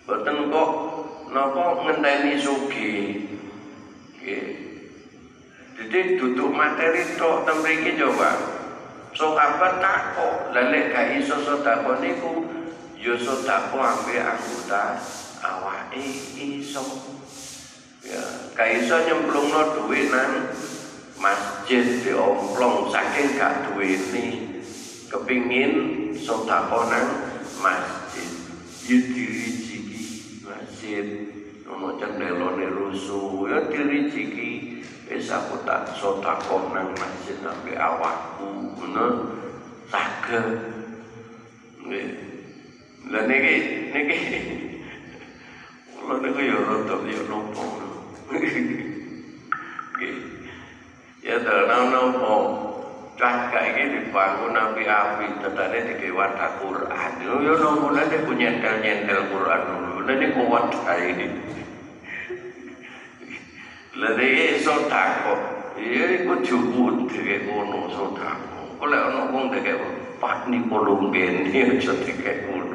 [0.04, 0.72] boten kok
[1.32, 3.28] napa ngenteni sugih.
[5.80, 8.60] Jadi duduk materi tok temriki coba.
[9.10, 12.46] Sahabat takok, lelek gak iso sedekah niku
[12.96, 15.02] ya sedekah ambek anggota
[15.50, 16.04] awake
[16.38, 16.84] iso.
[18.06, 18.24] Ya,
[18.56, 20.54] gak iso nyemplungno dhuwit nang
[21.18, 22.88] masjid diomplong.
[22.94, 24.28] Saking gak duweni
[25.10, 25.74] kepingin
[26.16, 27.08] sedekah nang
[27.60, 28.30] masjid.
[28.86, 30.04] Ya dirijiki
[30.46, 31.06] masjid.
[31.70, 33.50] Ono cendelone rusuh.
[33.50, 39.36] Ya dirijiki wis aku tak sedekah nang masjid sampai awakku ngono.
[41.80, 42.08] Nggih.
[43.10, 43.56] Lha niki
[43.90, 44.18] niki
[46.00, 47.64] kula niku ya rada ya nopo
[48.32, 50.18] nggih
[51.22, 52.36] ya dalem nopo
[53.20, 57.12] Cahka ini dibangun nabi api tetane di wadah Quran.
[57.20, 60.08] Yo yo nopo nanti punya nyentel nyentel Quran dulu.
[60.08, 60.72] Nanti kuat
[61.04, 61.28] ini.
[64.00, 65.42] Lah dhek iso takok.
[65.76, 68.68] Iya iku juput dhek ngono iso takok.
[68.80, 69.68] Kok lek ana wong dhek
[70.24, 72.69] pak ni polonggen aja dhek ngono.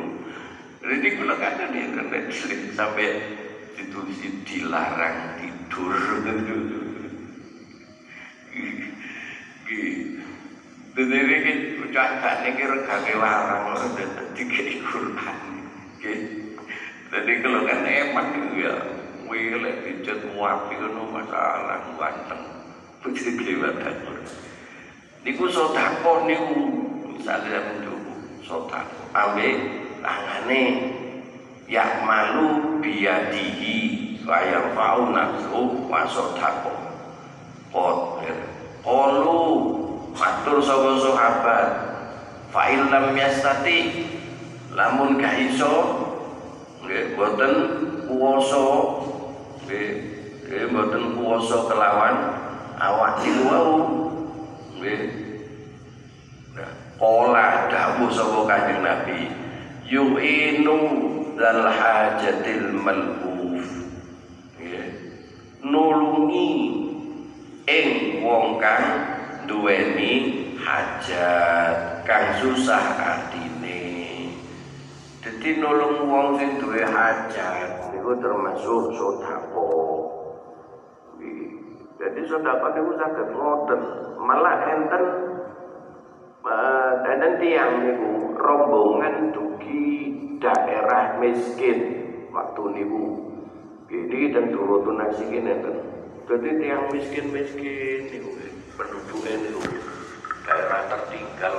[0.84, 3.16] Jadi kula kadang di internet sering sampai
[3.72, 5.96] ditulis dilarang tidur.
[10.94, 13.64] Jadi ini ucapan ini regane larang
[13.96, 14.44] dadi
[14.84, 15.38] Quran.
[17.14, 18.74] Jadi kalau kan emak ya
[19.24, 22.44] Wile pijet muapi kono masalah ganteng.
[23.00, 24.20] Begitu lewat dapur.
[25.24, 26.60] Niku sodako niku
[27.16, 29.00] misalnya menduku sodako.
[29.16, 29.56] Ambil
[30.04, 30.92] tangane
[31.64, 36.74] ya malu biadihi wayang fau nafsu wa sodako.
[37.72, 38.36] Kotir.
[38.84, 39.40] Olu
[40.12, 41.68] matur sapa sahabat.
[42.52, 44.06] Fa'il lam yastati
[44.74, 46.04] lamun gak iso
[46.84, 47.54] nggih boten
[48.04, 48.66] kuwasa
[49.64, 52.16] nggih mboten kuwasa kelawan
[52.76, 53.74] awak niku wau
[54.76, 55.00] nggih
[56.52, 59.18] nah pola dawuh sapa kanjeng Nabi
[59.88, 60.78] yu'inu
[61.36, 63.64] dal hajatil malhuf
[64.56, 64.88] nggih
[65.64, 66.52] nulungi
[67.64, 68.84] ing wong kang
[69.48, 74.28] duweni hajat kang susah atine.
[75.24, 79.72] Jadi nulung wong sing duwe hajat niku termasuk sodako.
[81.96, 83.80] Jadi sodako niku saged ngoten,
[84.20, 85.04] malah enten
[86.44, 89.88] uh, dan tiang niku rombongan dugi
[90.38, 91.78] daerah miskin
[92.30, 93.04] waktu niku.
[93.88, 95.76] Jadi dan turut nasikin enten.
[96.24, 98.30] Jadi tiang miskin-miskin niku
[98.76, 99.60] penduduknya niku
[100.44, 101.56] daerah tertinggal.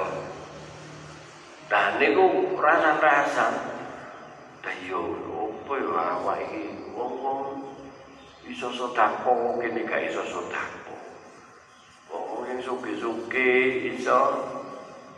[1.69, 2.25] Dan niku
[2.57, 3.53] rasan-rasan.
[4.65, 5.01] Dayo
[5.45, 7.69] apa ya awak iki wong-wong
[8.49, 9.21] iso sedekah
[9.61, 10.97] kene gak iso sedekah.
[12.09, 13.53] Wong sing suge-suge
[13.93, 14.19] iso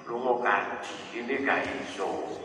[0.08, 2.40] lunga ini gak iso.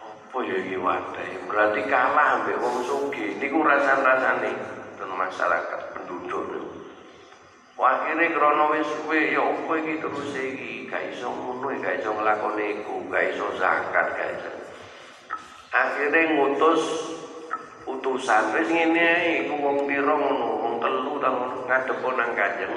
[0.00, 1.28] Apa ya iki wadah?
[1.46, 3.36] Berarti kalah ambek wong suge.
[3.36, 4.50] Niku rasan-rasane
[4.96, 6.70] ten masyarakat penduduk niku.
[7.80, 12.82] Akhirnya krono wis suwe ya apa iki terus iki gak iso ngono gak iso nglakoni
[12.82, 14.52] iku gak iso zakat gak iso
[15.70, 16.82] akhirnya ngutus
[17.86, 21.30] utusan wis ngene ae iku wong pira ngono wong telu ta
[21.70, 22.74] ngadep nang Kanjeng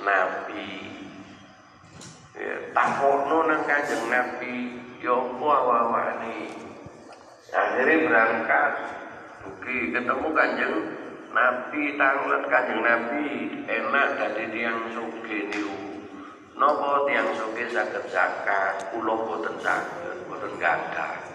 [0.00, 0.91] Nabi
[2.36, 4.56] ya takono nang Kanjeng Nabi.
[5.02, 6.02] Ya apa
[7.52, 8.72] akhirnya berangkat.
[9.42, 10.74] Oke, ketemu kanjeng
[11.34, 13.26] Nabi tanglet kanjeng Nabi.
[13.66, 15.78] Enak dari tiang suge niku.
[16.54, 21.32] Nopo tiang suge saged zakat, kula boten saged, boten gadah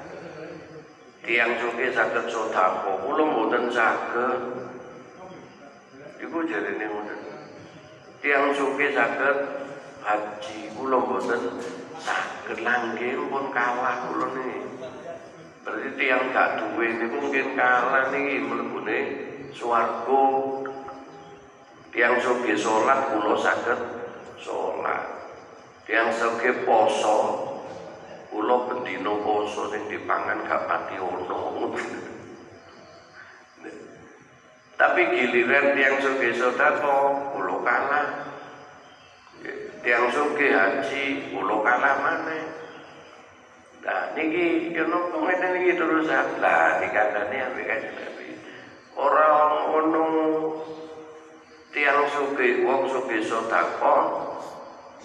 [1.27, 4.41] tiang suki sakit sodako kula mboten saged.
[6.23, 7.19] Iku jarene ngoten.
[8.23, 9.37] Tiang suki sakit
[10.07, 11.59] haji kula mboten
[11.99, 14.63] saged langgeng pun kalah kula niki.
[15.67, 18.99] Berarti tiang gak duwe niku mungkin kalah niki mlebune
[19.51, 20.23] swarga.
[21.91, 23.79] Tiang soge salat kula saged
[24.39, 25.03] salat.
[25.83, 27.17] Tiang soge poso
[28.31, 31.75] kula bendina poso sing dipangan gak pati ono.
[34.79, 38.36] Tapi giliran tiang soge sedekah kula kalah.
[39.85, 42.43] Tiang soge haji kula kalah maneh.
[43.87, 48.27] Nah, niki yo nopo ngene niki terus lah dikandani ambek kanjeng Nabi.
[48.97, 50.05] Orang ngono
[51.71, 54.03] tiang suge wong suge sedekah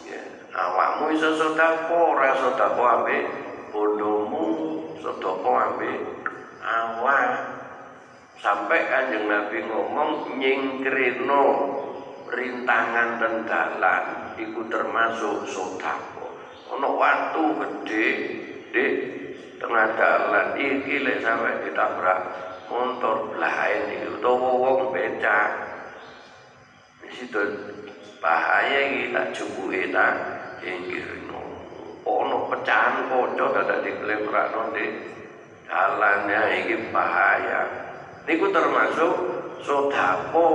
[0.09, 0.23] ya
[0.57, 3.23] awakmu iso sedekah ora sedekah ambek
[3.71, 4.47] bodomu
[4.97, 6.01] sedekah ambek
[6.65, 7.29] awak
[8.41, 11.45] sampai kanjeng Nabi ngomong nyingkrino
[12.33, 14.05] rintangan dan dalan
[14.39, 15.99] iku termasuk sedekah
[16.73, 18.07] ono waktu gede
[18.73, 18.85] di
[19.61, 22.21] tengah jalan iki lek sampai ditabrak
[22.73, 24.97] motor belain iki utawa wong
[27.03, 27.43] di situ
[28.25, 30.15] bahaya iki tak cukuke tak
[30.65, 31.43] inggirno
[32.03, 34.87] ono pecahan kocok ada di kelemprakno di
[35.73, 37.63] jalannya iki bahaya.
[38.29, 39.13] Niku termasuk
[39.65, 40.49] sodako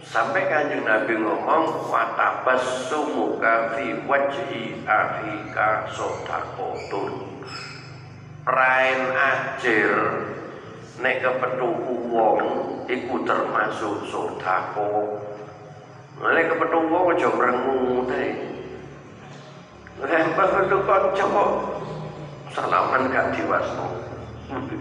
[0.00, 7.44] Sampai kanjeng Nabi ngomong watabas sumuka fi wajhi afika sodakotun
[8.48, 9.92] Rain ajir
[11.04, 11.68] nek kepethu
[12.08, 12.40] wong
[12.88, 15.20] iku termasuk sodako.
[16.16, 18.50] Nek kepethu wong aja mrengu teh
[20.00, 21.44] Lempar itu kanca
[22.56, 23.86] salaman gak diwasno.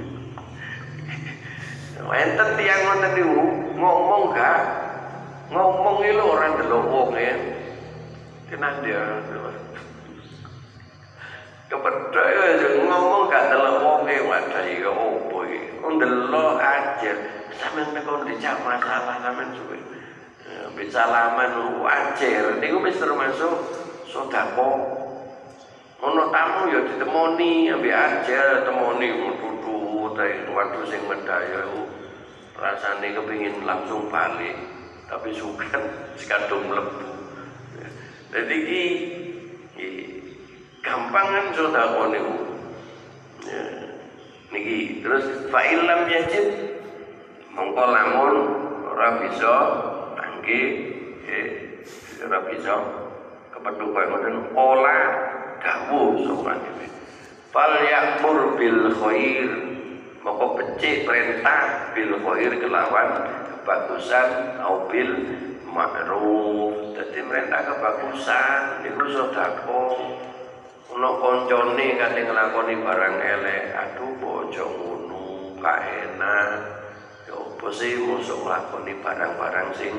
[2.10, 3.44] Enten tiang ngoten niku
[3.76, 4.79] ngomong gak
[5.50, 7.36] ngomong itu orang delok wong ya.
[8.50, 9.02] Kena dia
[11.70, 15.62] kepercaya aja ngomong gak delok wong ya wadah ya opo ya.
[15.86, 17.14] Ndelok aja.
[17.60, 19.78] Sampean nek dicak masalah sampean suwe.
[20.78, 22.58] Bisa laman wajar.
[22.58, 23.54] Niku wis termasuk
[24.10, 24.58] sedekah
[26.00, 31.68] ono tamu ya ditemoni ambek aja temoni dudu teh waktu sing medaya
[32.56, 34.56] rasane kepengin langsung balik
[35.10, 35.82] tapi sukan
[36.22, 37.10] sekadung mlebu.
[38.30, 39.92] Jadi iki
[40.86, 42.36] gampangan sedekah niku.
[43.50, 43.66] Ya.
[44.54, 46.48] Niki terus fa illam yajid
[47.54, 48.36] mongko lamun
[48.94, 49.54] ora bisa
[50.18, 50.62] angge
[51.26, 51.48] eh
[52.22, 52.74] ora bisa
[53.50, 54.98] kepethuk kaya ngoten ola
[55.58, 56.86] dawuh sapa dhewe.
[57.50, 59.50] Fal ya'mur bil khair
[60.22, 63.10] moko becik perintah bil khair kelawan
[63.70, 65.14] kebagusan au bil
[65.70, 66.98] ma'ruf.
[66.98, 69.70] Dadi perintah kebagusan niku sedekah
[70.90, 76.50] ono koncone kate nglakoni barang elek aduh bojo ngono gak enak.
[77.30, 79.94] Ya apa sih mosok nglakoni barang-barang sing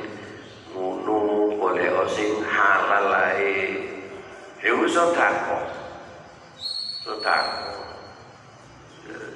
[0.74, 3.86] ngono boleh sing halal lae
[4.66, 5.62] iku sedekah
[7.06, 7.44] sedekah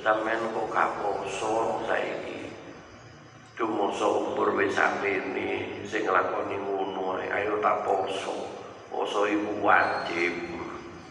[0.03, 2.24] sampean kok kaposo saiki
[3.55, 8.51] Dumoso umur wis sakmene sing nglakoni ngono ayo tak poso.
[8.91, 10.35] Poso iku wajib.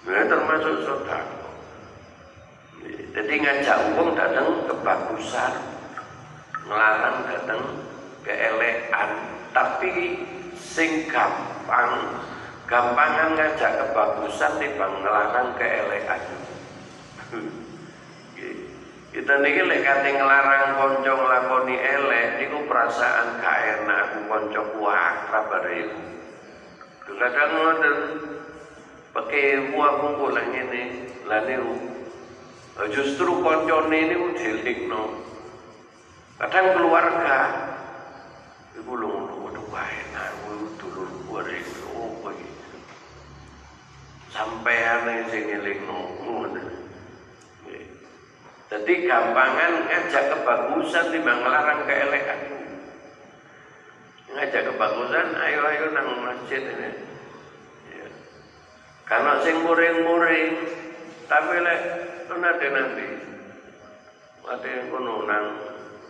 [0.04, 1.24] Ya termasuk sedekah.
[3.16, 5.54] Jadi ngajak wong datang kebagusan,
[6.68, 7.62] ngelarang datang
[8.28, 9.12] keelekan,
[9.56, 10.20] tapi
[10.60, 12.20] sing gampang,
[12.68, 16.22] gampangan ngajak kebagusan timbang ngelarang keelekan.
[19.14, 24.82] Kita niki lek kate nglarang kanca nglakoni elek niku perasaan gak enak aku kanca ku
[24.90, 25.94] akrab bareng.
[27.06, 27.98] Kadang ngoten
[29.14, 30.82] pakai buah kumpul lah ngene
[31.30, 31.78] lah niku
[32.90, 35.04] justru kancane niku dilingno.
[36.42, 37.38] Kadang keluarga
[38.74, 40.42] iku lho ngono wae enak
[40.82, 42.50] dulur bareng oh iki.
[44.34, 46.73] Sampeyan sing ngelingno ngono.
[48.74, 52.40] Jadi gampangan ngajak kebagusan timbang ngelarang keelekan.
[54.34, 56.90] Ngajak kebagusan, ayo ayo nang masjid ini.
[57.94, 58.08] Ya.
[59.06, 60.58] Karena sing muring-muring,
[61.30, 61.82] tapi lek
[62.34, 63.08] nanti nanti,
[64.42, 65.46] nanti kono nang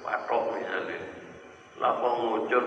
[0.07, 1.03] watok misalnya,
[1.83, 2.65] lapo ngucut.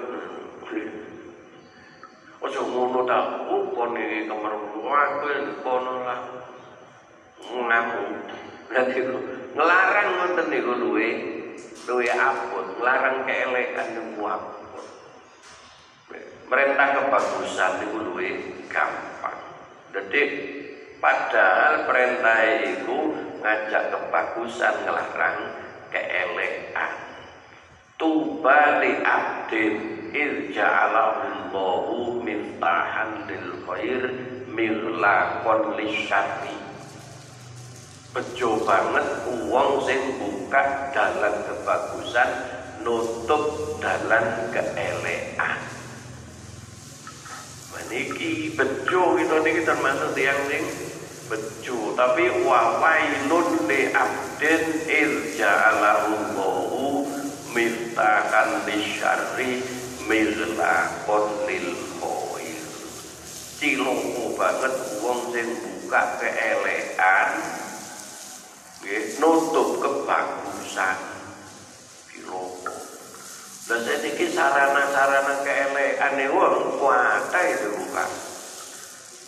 [2.37, 3.01] Ojo ngono
[3.49, 6.21] oh kono iki kamar wakil kono lah
[7.49, 8.29] ngamuk.
[8.69, 9.01] Berarti
[9.57, 11.09] ngelarang ngoten niku luwe
[11.89, 14.85] luwe apun, ngelarang keelekan niku apun.
[16.47, 18.29] Merintah kebagusan niku luwe
[18.69, 19.41] gampang.
[19.97, 20.31] Dedik
[21.01, 25.57] padahal perintah itu ngajak kebagusan ngelarang
[25.89, 26.93] keelekan
[27.97, 29.75] tuba li abdin
[30.13, 34.05] irja'alahullahu miftahan lil khair
[35.77, 36.66] lisyati
[38.17, 42.31] bejo banget uang sing buka dalam kebagusan
[42.81, 44.25] nutup dalam
[44.57, 45.61] keelekan.
[47.93, 50.65] Niki bejo itu niki termasuk tiang ning
[51.29, 57.07] bejo tapi wawailun li abdin irja'alahullahu
[57.53, 59.63] miftahan lisyarri
[60.11, 62.59] mizlaqon lil khair
[63.61, 67.56] ciloko banget wong sing buka keelekan
[69.19, 70.99] nutup kebagusan.
[73.67, 78.11] Dan sedikit sarana-sarana keelekan nih wong kuata itu bukan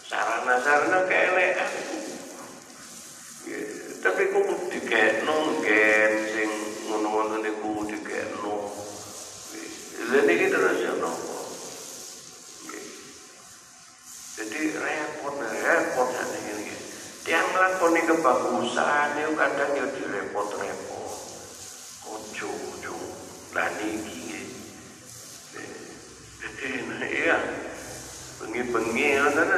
[0.06, 1.70] sarana-sarana keelekan.
[3.50, 3.60] Ya,
[3.98, 6.50] tapi kok digekno gen sing
[6.86, 8.70] ngono-ngono niku digekno.
[10.08, 11.38] Jadi kita terus ya nopo?
[14.38, 16.47] Jadi repot repot sana
[17.28, 21.12] yang melakoni kebagusan itu kadang ya direpot-repot.
[22.08, 22.96] Ojo ojo.
[23.52, 24.32] Lah niki
[27.04, 27.38] iya.
[28.40, 29.50] Bengi-bengi ngoten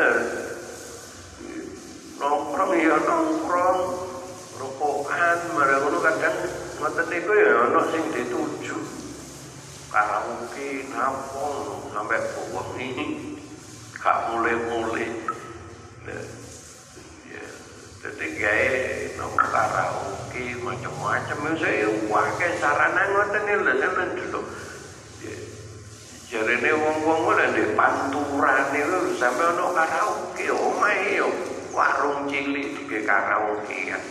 [29.21, 31.29] sampe ana karaoke omahe yo.
[31.77, 34.03] Warung cilik dige karaoke kan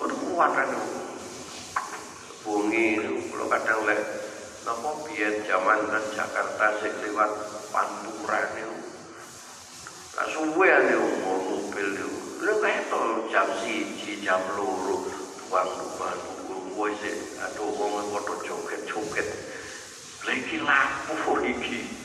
[0.00, 0.70] kuat kan
[2.42, 2.98] bungi
[3.28, 4.00] kalau kadang lek
[4.64, 7.30] napa biyen zaman kan Jakarta sik liwat
[7.68, 8.78] panturan niku
[10.32, 11.88] suwe ane mobil
[12.42, 15.04] lho kayak tol jam siji jam loro
[15.46, 16.18] tuang tuang
[16.78, 19.26] gue sih aduh wong foto joget-joget.
[20.22, 20.58] Lagi
[21.50, 21.97] iki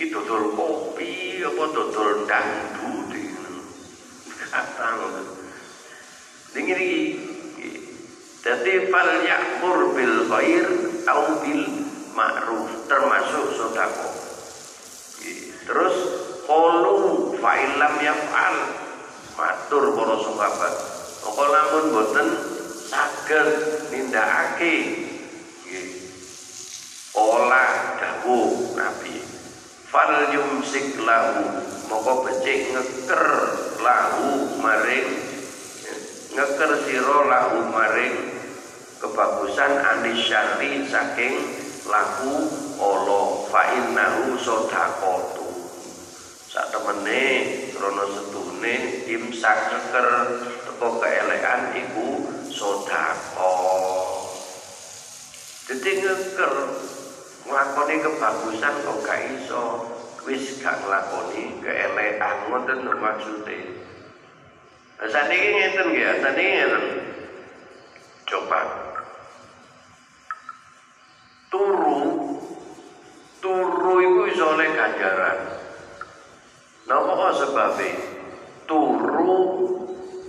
[0.00, 3.12] iki dodol kopi apa dodol dangdut
[4.48, 4.88] kata
[6.56, 7.00] dingin iki
[8.40, 10.66] jadi fal yakmur bil khair
[11.04, 11.64] au bil
[12.16, 14.08] ma'ruf termasuk sodako
[15.68, 15.96] terus
[16.48, 18.56] kolu fa'ilam yaf'al.
[19.38, 20.74] Matur para sahabat.
[21.22, 22.28] Mongko lamun boten
[22.90, 23.48] saged
[23.94, 24.74] nindakake
[27.14, 29.19] olah dawuh Nabi
[29.90, 31.66] fal yumsik lahu.
[31.90, 33.26] Moko becik ngeker
[33.82, 35.10] lahu maring
[36.30, 38.38] ngeker sira lahu maring.
[39.02, 41.34] Kebagusan anisyari saking
[41.90, 42.46] lahu
[42.78, 45.50] Allah fa innahu sadaqatu.
[46.46, 47.22] Sak temene
[47.74, 48.74] krana setune
[49.10, 50.08] imsak ngeker
[50.68, 52.08] teko keelekan iku
[52.50, 53.16] sedekah
[55.70, 56.54] jadi ngeker
[57.50, 59.64] nglakoni kebagusan kok gak iso.
[60.22, 63.58] Wis gak nglakoni keelekan ngoten lho maksude.
[65.10, 66.84] Saniki ngeten nggih saniki ngeten.
[68.30, 68.60] Coba.
[71.50, 72.00] Turu
[73.42, 75.38] turu iku iso oleh ganjaran.
[76.86, 77.90] Napa kok sebabe?
[78.70, 79.42] Turu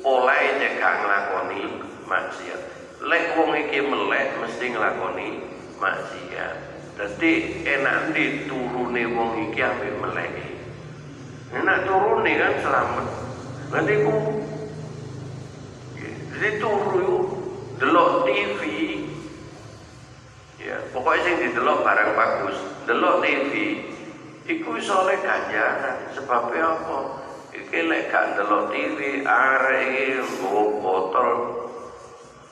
[0.02, 1.62] oleh cekak nglakoni
[2.10, 2.62] maksiat.
[3.06, 5.30] Lek wong iki melek mesti nglakoni
[5.78, 6.71] maksiat
[7.02, 10.38] Dadi enak di turune wong iki ambek melek.
[11.50, 13.08] Enak turune kan selamat.
[13.74, 14.16] Nanti ku
[16.38, 17.26] jadi turu
[17.82, 18.62] delok TV
[20.62, 23.82] ya pokoknya sing didelok barang bagus delok TV
[24.46, 26.06] iku iso oleh ganjaran.
[26.14, 26.98] Sebabnya apa?
[27.50, 30.22] Iki lek delok TV arek iki
[30.86, 31.66] botol.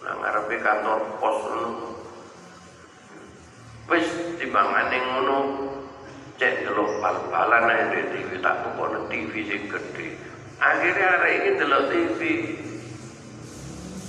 [0.01, 1.88] Nang ngarepe kantor pos ngono
[3.89, 5.39] wis timbangan ning ngono.
[6.39, 7.83] Cek delok bal-balan ae
[8.15, 10.15] TV tak tukokno TV sing gede.
[10.55, 12.19] Akhirnya arek iki delok TV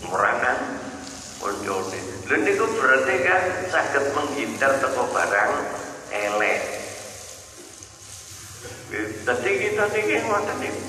[0.07, 0.59] ngurangan
[1.43, 2.01] koncone.
[2.31, 5.53] Lha niku berarti kan saged menghindar teko barang
[6.14, 6.61] elek.
[9.26, 10.83] Jadi kita niki ngoten niku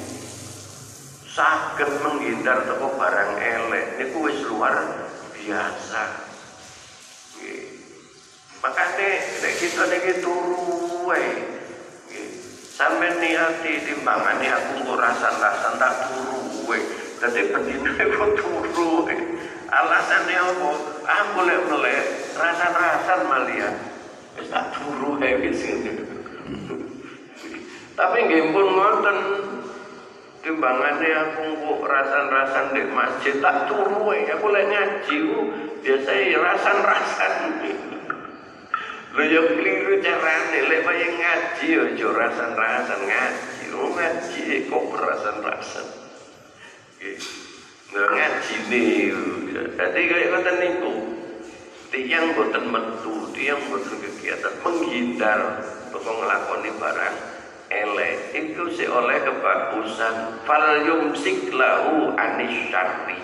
[1.25, 3.85] saged menghindar teko barang elek.
[3.97, 4.77] Niku wis luar
[5.33, 6.03] biasa.
[7.33, 7.70] Nggih.
[8.61, 9.09] Makane
[9.41, 11.33] nek kita niki turu wae.
[12.77, 16.77] Sampai niati timbangane aku kok rasan-rasan tak turu kowe
[17.21, 19.09] dadi pendine kok turu
[19.65, 20.69] alasannya apa?
[21.09, 22.05] Aku lek melek
[22.37, 23.69] rasan-rasan malia
[24.37, 25.61] wis tak turu wis
[27.97, 29.17] tapi nggih pun ngoten.
[30.41, 35.17] Timbangannya aku kok rasan-rasan di masjid tak turu aku lek ngaji
[35.81, 37.33] biasanya rasan-rasan
[39.11, 43.63] Lho ya keliru carane lek bayang ngaji aja rasan-rasan ngaji.
[43.75, 45.87] Lu ngaji kok rasan-rasan.
[47.91, 49.11] Nggak ngaji nih.
[49.75, 50.93] Jadi kayak ngoten niku.
[51.91, 55.59] Tiang boten metu, tiang boten kegiatan menghindar
[55.91, 57.15] untuk ngelakoni barang
[57.67, 63.19] elek itu si oleh kebagusan fal yumsik lahu anis syarri.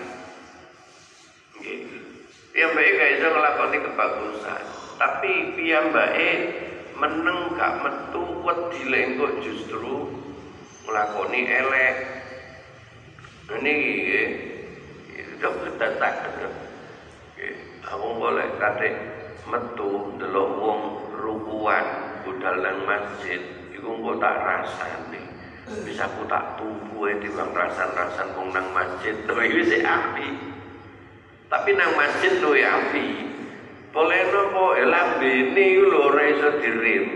[2.52, 4.64] Yang baik gak bisa ngelakoni kebagusan
[4.98, 6.30] tapi piyambake
[6.98, 10.10] meneng gak metu wedi lengkok justru
[10.82, 11.96] nglakoni elek.
[13.48, 13.74] Ini
[15.14, 16.14] itu kita tak
[17.88, 18.90] aku boleh kate
[19.48, 20.80] metu delok wong
[21.14, 21.86] rukuan
[22.26, 23.40] budal nang masjid.
[23.72, 25.22] Iku kok tak rasane
[25.86, 29.14] bisa aku tak tumpu di bang rasan-rasan wong nang masjid.
[29.24, 30.28] Lho iki api.
[31.48, 33.37] Tapi nang masjid lho ya api
[33.96, 37.06] oleh nopo lambene iku lho ora iso dirim.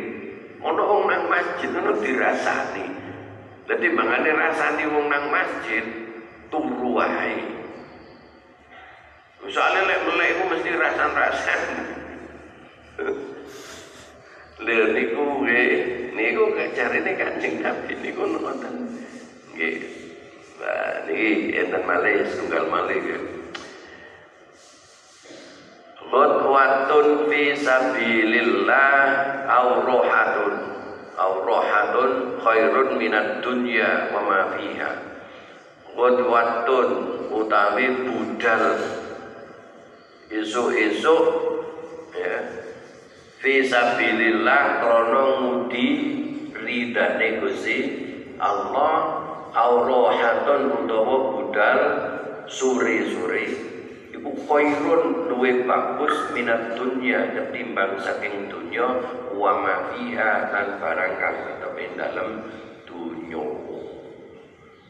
[0.63, 2.87] Ono wong nang masjid ono dirasani.
[3.69, 5.85] Dadi mangane rasani wong nang masjid
[6.49, 7.37] turu wae.
[9.43, 11.61] Soalnya lek melek iku mesti rasan-rasan.
[14.63, 15.75] Lha niku nggih,
[16.15, 18.87] niku carine Kanjeng Nabi niku nonton.
[19.51, 19.77] Nggih.
[20.63, 23.03] Nah, niki enten malih tunggal malih
[26.53, 28.93] Khutwatun fi sabilillah
[29.49, 30.55] au rohatun.
[31.17, 34.93] Au rohatun khairun minat dunya wa ma fiha.
[35.97, 36.89] Khutwatun
[37.33, 38.85] utawi budal.
[40.29, 41.25] Esuk-esuk
[42.21, 42.37] ya
[43.41, 45.89] fi sabilillah krana ngudi
[46.53, 47.79] ridane Gusti
[48.37, 49.25] Allah
[49.57, 51.81] au rohatun utawa budal
[52.45, 53.72] sore-sore
[54.23, 55.27] iku khairun
[55.67, 58.87] bagus minat dunya ketimbang saking dunya
[59.35, 61.75] wa ma fiha lan barang kang tetep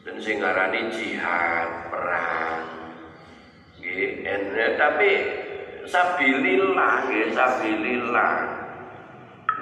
[0.05, 0.37] dan sing
[0.93, 2.61] jihad perang.
[3.81, 4.29] Nggih
[4.77, 5.11] tapi
[5.89, 8.35] sabilillah nggih sabilillah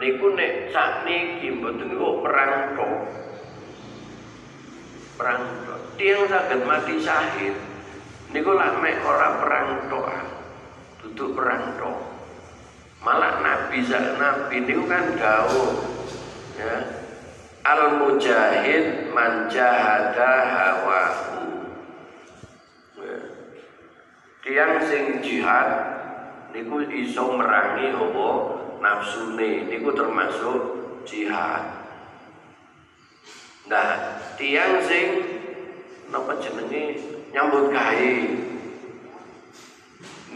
[0.02, 2.98] niku nek sakniki mboten kok perang tok.
[5.14, 5.80] Perang tok.
[5.94, 7.69] Tiang saged mati syahid
[8.31, 10.18] niku lak mek ora perang doa
[11.03, 12.03] duduk perang doa
[13.01, 15.72] malah nabi sak nabi niku kan dawuh
[16.59, 17.01] ya
[17.64, 21.68] al mujahid man jahada hawahu.
[23.01, 23.16] Ya.
[24.41, 25.68] tiang sing jihad
[26.57, 28.28] niku iso merangi apa?
[28.81, 29.68] Nafsune.
[29.68, 30.59] Niku termasuk
[31.05, 31.85] jihad.
[33.68, 33.89] Nah
[34.41, 35.07] tiang sing
[36.09, 36.97] napa jenenge
[37.31, 38.14] nyambut gawe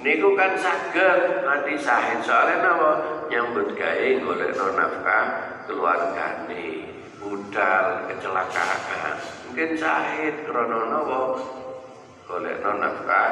[0.05, 2.21] niku kan saged nanti sahid.
[2.23, 2.91] Soalnya napa
[3.33, 5.25] nyambut gawe golek nafkah
[5.67, 6.93] keluargane.
[7.25, 9.17] Budal kecelakaan.
[9.49, 11.21] Mungkin sahid krana napa
[12.29, 13.31] golek nafkah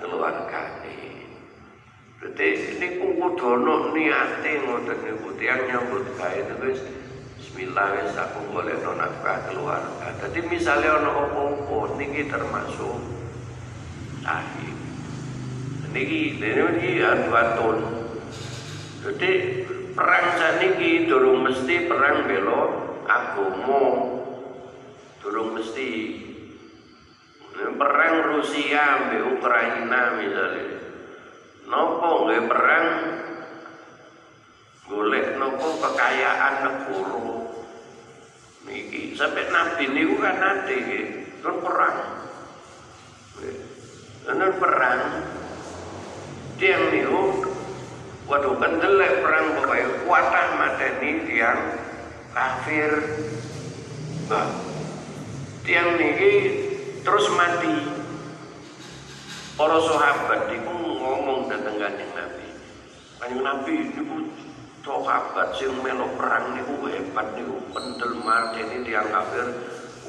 [0.00, 1.28] keluargane.
[2.18, 2.48] Berarti
[2.80, 5.28] ini kudu ana niate ngoten niku.
[5.36, 7.03] Tiyang nyambut gawe terus
[7.54, 10.10] Bismillah wis aku golek nafkah keluarga.
[10.26, 12.98] Jadi misalnya ono opo-opo niki termasuk
[14.26, 14.74] sahih.
[15.94, 17.78] Niki dene iki adwatun.
[19.06, 19.30] Jadi
[19.94, 22.62] perang saniki durung mesti perang belo
[23.06, 23.82] agama.
[25.22, 25.90] Durung mesti
[27.54, 30.82] perang Rusia ambek Ukraina misalnya.
[31.70, 32.86] Nopo nggih perang
[34.90, 37.33] golek nopo kekayaan negara
[38.64, 40.76] niki sampai nabi niku kan nanti
[41.44, 41.98] kan perang.
[44.24, 45.00] Kan perang.
[46.56, 47.20] Tiang niku
[48.24, 51.60] waduh kendelek perang pokoknya kuatah mateni tiang
[52.32, 52.92] kafir.
[54.30, 54.48] Bah
[55.64, 56.32] tiang niki
[57.04, 57.76] terus mati.
[59.54, 62.48] Para sahabat niku ngomong dateng kanjeng Nabi.
[63.22, 64.16] Kanjeng Nabi niku
[64.84, 67.56] sahabat sing melu perang niku hebat niku.
[67.72, 68.12] Pendel
[68.60, 69.48] ini tiang kafir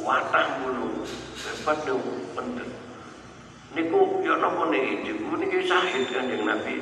[0.03, 1.07] watah mulu
[1.39, 2.69] hebat niku pendel.
[3.71, 6.75] Niku ya napa niki niki sahid kanjeng Nabi.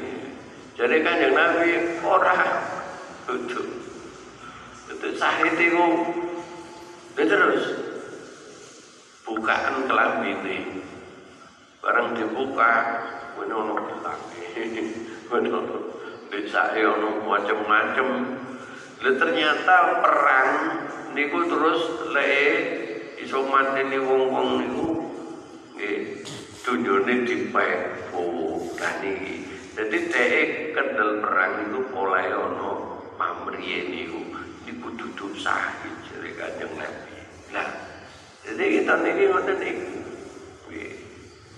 [0.74, 1.70] Jadi kanjeng Nabi
[2.02, 2.34] ora
[3.30, 3.62] itu
[4.90, 5.86] itu sahid niku
[7.14, 7.64] terus
[9.22, 10.58] bukaan kelambi ini.
[11.84, 12.74] Barang dibuka
[13.38, 14.84] ono gelange ini
[15.30, 16.03] ono
[16.34, 18.08] desa ono macam-macam
[18.98, 20.50] ternyata perang
[21.14, 22.34] niku terus le
[23.22, 24.88] iso mateni wong-wong niku
[25.78, 26.26] nggih
[26.66, 28.66] dunyane dipek oh
[29.06, 29.46] niki.
[29.74, 30.34] Jadi teh
[30.74, 34.22] kendel perang itu mulai ono pamriye niku.
[34.66, 37.18] Niku dudu sahih jere kanjeng Nabi.
[37.54, 37.68] Nah
[38.42, 39.90] jadi kita niki ngoten niku.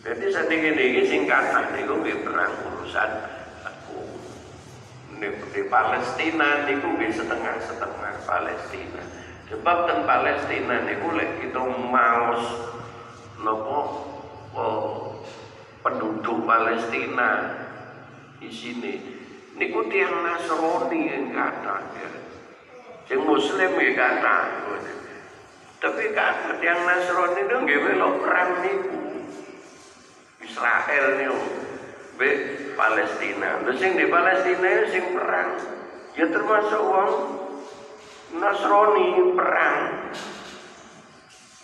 [0.04, 3.35] Jadi saat ini sing kathah niku nggih perang urusan
[5.24, 9.02] di Palestina niku nggih setengah-setengah Palestina
[9.48, 12.44] sebab teng Palestina niku lek kita maos
[13.40, 13.80] nopo
[14.56, 15.24] oh,
[15.86, 17.56] penduduk Palestina
[18.42, 18.94] di sini
[19.56, 22.10] niku tiang Nasrani yang kata ya.
[23.06, 24.38] Yang Muslim ya kata.
[25.80, 29.00] Tapi kata tiang Nasrani itu belok perang niku.
[30.44, 31.65] Israel niku
[32.16, 32.30] be
[32.76, 33.64] Palestina.
[33.64, 35.50] Terus yang di Palestina itu sing perang.
[36.16, 37.12] Ya termasuk wong
[38.36, 39.78] Nasrani perang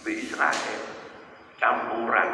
[0.03, 0.81] be Israel
[1.59, 2.29] campuran.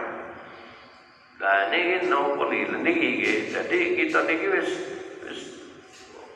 [1.38, 4.70] Nah ini nopo niki jadi kita niki wis
[5.26, 5.42] wis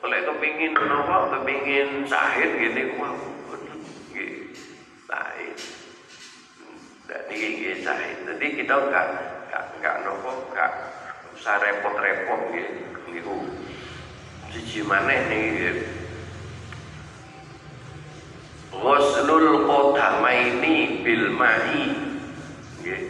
[0.05, 4.33] oleh kepingin nopo kepingin sahid gini nggih
[5.09, 5.57] sahid.
[7.09, 8.17] Jadi nggih sahid.
[8.29, 9.07] Jadi kita enggak
[9.49, 11.00] enggak enggak nopo enggak
[11.41, 12.69] usah repot-repot nggih
[13.09, 13.33] niku.
[14.53, 15.89] Siji maneh niki
[18.69, 21.97] Ghuslul qadamaini bil ma'i.
[22.77, 23.01] Nggih.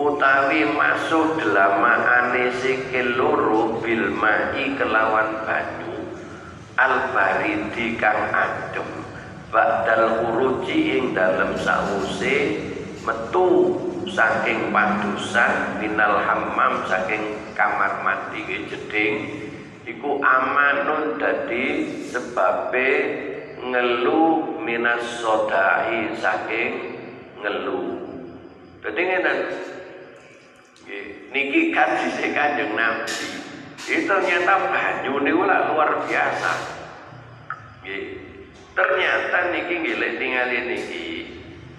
[0.00, 6.08] Utawi masuk delamaane sikil loro bil ma'i kelawan banyu
[6.80, 8.88] al baridi kang adem
[9.52, 12.64] badal uruji ing dalem sause
[13.04, 13.76] metu
[14.08, 19.14] saking padusan minal hammam saking kamar mandi jeding
[19.86, 22.90] iku amanun dadi sebabe
[23.62, 26.72] ngelu minas sodai saking
[27.40, 27.82] ngelu.
[28.84, 29.32] Dadi ngene
[31.32, 33.28] niki sisi kanjeng Nabi.
[33.84, 36.52] Itu ternyata banyu niku luar biasa.
[37.84, 38.04] Nggih
[38.74, 41.06] ternyata niki nggih ningali niki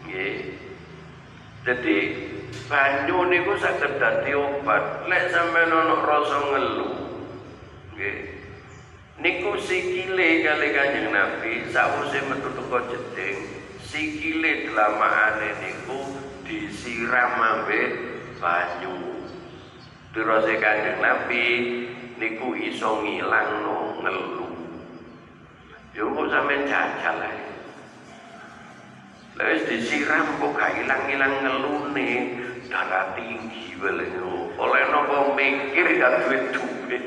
[0.06, 0.36] nggih.
[1.66, 1.98] Jadi
[2.66, 5.06] banyu niku saged dadi obat.
[5.06, 6.90] Lek sampean ono rasa ngelu
[7.96, 8.18] nggih.
[9.16, 13.38] Niku sikile kali kanjeng Nabi sawise metu teko jeding
[13.80, 16.00] sikile delamaane niku
[16.44, 17.90] disiram ambek
[18.42, 19.24] banyu.
[20.12, 21.44] Terus kanjeng Nabi
[22.20, 24.48] niku iso ngilangno ngelu.
[25.96, 27.40] Yo kok sampean jajal ae.
[29.36, 32.12] Lalu disiram kok gak hilang-hilang ngelune
[32.76, 37.04] darah tinggi belengku oleh nopo mikir gak duit duit.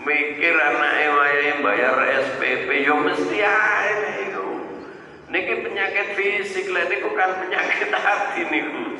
[0.00, 4.48] Mikir anaknya wayahe bayar SPP yo mesti ae niku.
[5.28, 8.96] Niki penyakit fisik lah niku kan penyakit hati niku.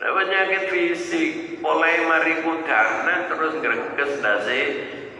[0.00, 4.60] Penyakit fisik mulai mari kudanan terus greges dasi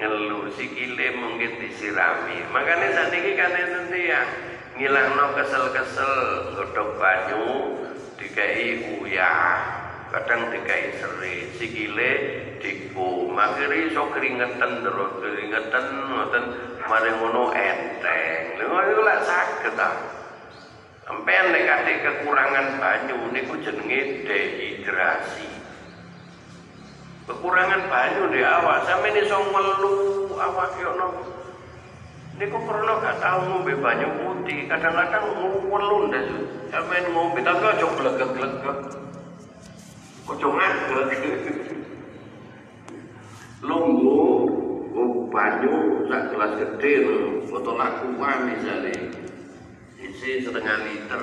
[0.01, 2.41] ngelu sikile mungkin disirami.
[2.57, 6.15] Makanya saat ini kan yang ngilang no kesel-kesel
[6.57, 7.77] godok banyu
[8.17, 9.61] dikai uyah
[10.09, 12.13] kadang dikai seri sikile
[12.57, 16.45] diku makiri so keringetan terus keringetan ngoten
[16.89, 19.91] mari ngono enteng lha ngono lak saged ta
[21.03, 25.51] Sampeyan nek kate kekurangan banyu niku jenenge dehidrasi.
[27.27, 29.95] Kekurangan banyu di awak sampeyan iso ngelu
[30.39, 31.42] awak yo no.
[32.43, 35.31] Niku perlu gak tau ngombe banyu putih, kadang-kadang
[35.63, 36.27] ngelu ndas.
[36.75, 38.79] Sampeyan ngombe tapi aja glegek-glegek.
[40.27, 41.23] Ojo ngadeg.
[43.63, 44.27] Lunggu
[44.91, 46.93] oh, banyu sak gelas gede
[47.47, 48.91] botol aqua misalnya
[50.03, 51.23] isi setengah liter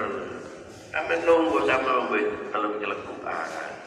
[0.90, 3.79] kami nunggu sama mbak telung celekuan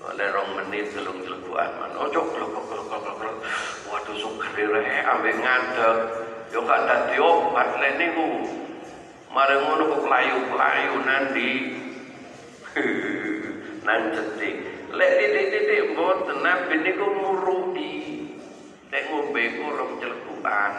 [0.00, 3.36] oleh rong menit telung celekuan man ojo klok klok klok klok
[3.92, 5.96] waduh suker reh ambek ngadeg
[6.50, 8.28] yo gak dadi obat lek niku.
[9.30, 11.50] Mari ngono kok layu-layu nanti
[13.86, 14.56] nan cetik
[14.90, 17.94] lek titik-titik mboten nabi niku murudi
[18.90, 20.72] nek ngombe ku rong celekuan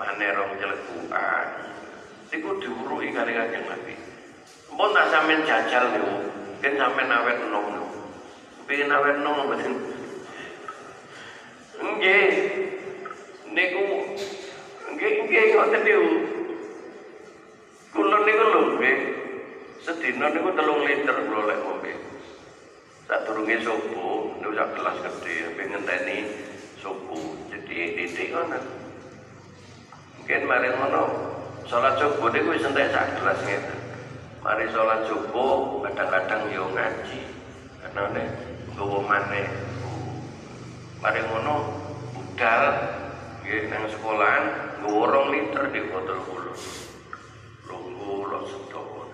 [0.00, 1.68] mana rong celekuan
[2.28, 3.96] Iku diurui kali kanjeng Nabi.
[4.68, 6.28] Mpun tak sampean jajal niku,
[6.60, 7.87] kan sampean awet enom niku.
[8.68, 9.74] Enom mboten.
[11.80, 12.32] Nggih.
[13.48, 13.84] Niku
[14.92, 16.08] nggih nggih ngoten niku.
[17.96, 18.98] Kula niku lho nggih.
[20.20, 21.92] Niku telung liter kula lek ngombe.
[23.08, 25.16] Sadurunge subuh niku sak
[26.84, 27.24] subuh.
[27.48, 28.04] Jadi.
[30.20, 31.02] Mungkin mari ngono
[31.64, 33.16] salat subuh niku wis entek sak.
[34.44, 37.20] Mari salat subuh kadang-kadang yo ngaji.
[37.80, 38.28] Karena nek
[38.78, 39.50] nggawa maneh.
[41.02, 41.54] Mari ngono
[42.14, 42.62] budal
[43.42, 44.44] nggih nang sekolahan
[44.78, 46.54] nggawa liter di botol kula.
[47.66, 49.10] Lungguh sedok.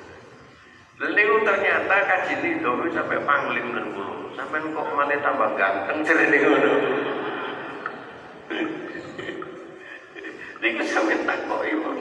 [1.00, 4.36] Lalu ternyata kaji itu sampai panglim dan bulu.
[4.36, 6.72] Sampai kok malah tambah ganteng cerita ngono.
[10.60, 11.98] Niku sampe takoki wong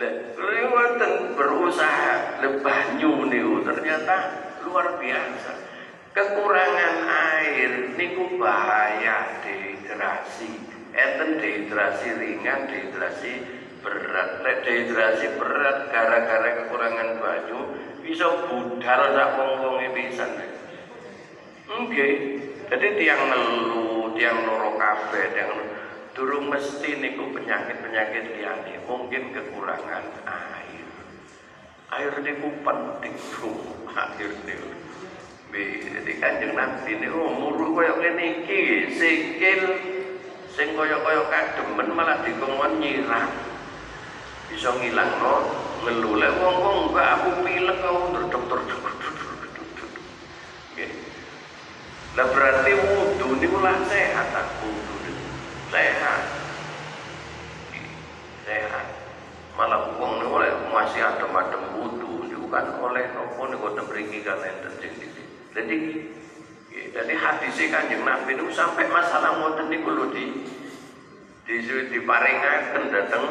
[0.00, 5.52] Lalu wonten berusaha lebah niku ternyata luar biasa.
[6.14, 10.62] Kekurangan air niku bahaya dehidrasi.
[10.94, 13.32] Enten dehidrasi ringan, dehidrasi
[13.82, 14.46] berat.
[14.62, 17.60] Dehidrasi berat gara-gara kekurangan banyu
[18.06, 20.30] bisa budal sak wong-wonge pisan.
[21.66, 22.14] Nggih.
[22.70, 25.50] Jadi tiang ngelu tiang loro kabeh tiang
[26.14, 28.74] durung mesti niku penyakit-penyakit liyane.
[28.86, 30.59] Mungkin kekurangan air
[31.90, 33.52] air niku penting bro
[33.90, 34.70] air niku
[35.50, 38.94] jadi kanjeng Nabi ini umur kaya ngene iki.
[38.94, 39.62] Sikil
[40.54, 43.26] sing kaya-kaya kademen malah dikongkon nyirah.
[44.46, 45.34] Bisa ngilang no
[45.82, 48.80] ngelulek wong wong enggak aku pilek kau terdok terdok
[52.10, 55.12] Nah berarti wudhu ini lah sehat aku wudhu
[55.70, 56.22] sehat.
[58.46, 58.99] Sehat
[59.60, 64.56] malah wong ini oleh masih macam wudhu ini bukan oleh nopo ini kota beri kalian
[64.64, 65.06] terjadi
[65.52, 65.76] jadi
[66.90, 70.26] jadi hadisnya kanjeng Nabi itu sampai masalah ngoten niku lho di.
[71.44, 73.26] Di diparingaken datang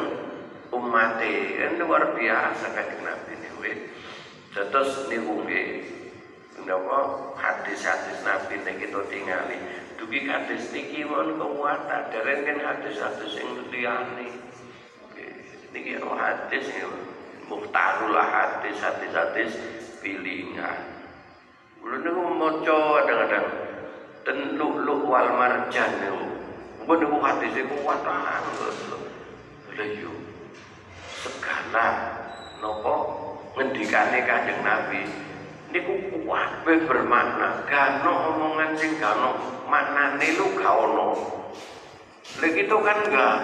[0.76, 3.60] umat kan luar biasa kanjeng Nabi niku
[4.50, 5.66] terus niku nggih
[6.68, 6.98] napa
[7.40, 9.56] hadis-hadis Nabi nek kita tingali.
[9.96, 14.49] Dugi hadis niki mon kekuatan dereng kan hadis-hadis sing liyane
[15.70, 16.66] niki hadis
[17.46, 19.52] muhtarul hadis hadis-hadis
[20.02, 21.00] pilingan
[21.80, 23.46] Kulo niku maca kadang-kadang
[24.20, 26.28] ten lu wal marjan niku.
[26.84, 30.12] Mbok niku hadis iku kuat Lha yo
[31.24, 31.86] segala
[32.60, 32.94] nopo
[33.56, 35.08] ngendikane Kanjeng Nabi
[35.72, 37.64] niku kabeh bermakna.
[37.64, 41.08] Gano omongan sing gano maknane lu gak ono.
[42.44, 43.36] Lek itu kan enggak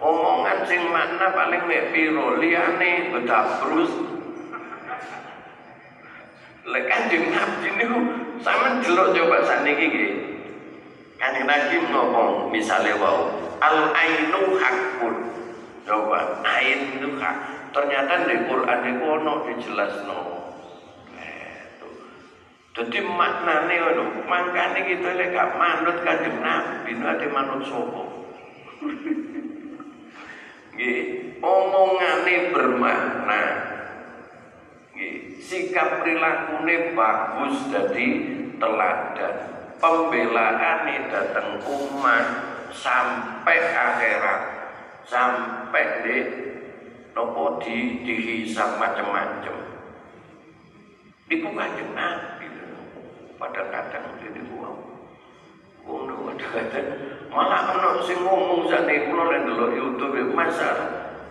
[0.00, 3.92] omongan sing makna paling mek piro liyane bedabrus
[6.66, 7.98] lek Kanjeng Nabi niku
[8.42, 10.12] sampean delok coba saniki nggih
[11.16, 13.30] Kanjeng Nabi ngomong misalnya wau
[13.62, 15.36] al ainu hakun
[15.86, 17.36] Coba ain itu kak.
[17.70, 20.20] Ternyata di Quran itu ono dijelasno.
[22.76, 28.02] Jadi maknane ngono, mangkane kita lek gak manut Kanjeng Nabi ate manut sapa?
[30.76, 33.44] Nggih, omongane bermakna.
[35.40, 38.06] Sikap prilakune bagus jadi
[38.60, 39.36] teladan.
[39.80, 42.24] Pembelaane datang umat
[42.76, 44.42] sampai akhirat.
[45.06, 46.16] Sampai di
[47.16, 49.56] nopo di dihisap macam-macam
[51.46, 52.48] bukan nabi.
[53.36, 54.55] Pada kadang kadang
[57.34, 60.70] malah ono sing ngomong jane kula nek delok YouTube masa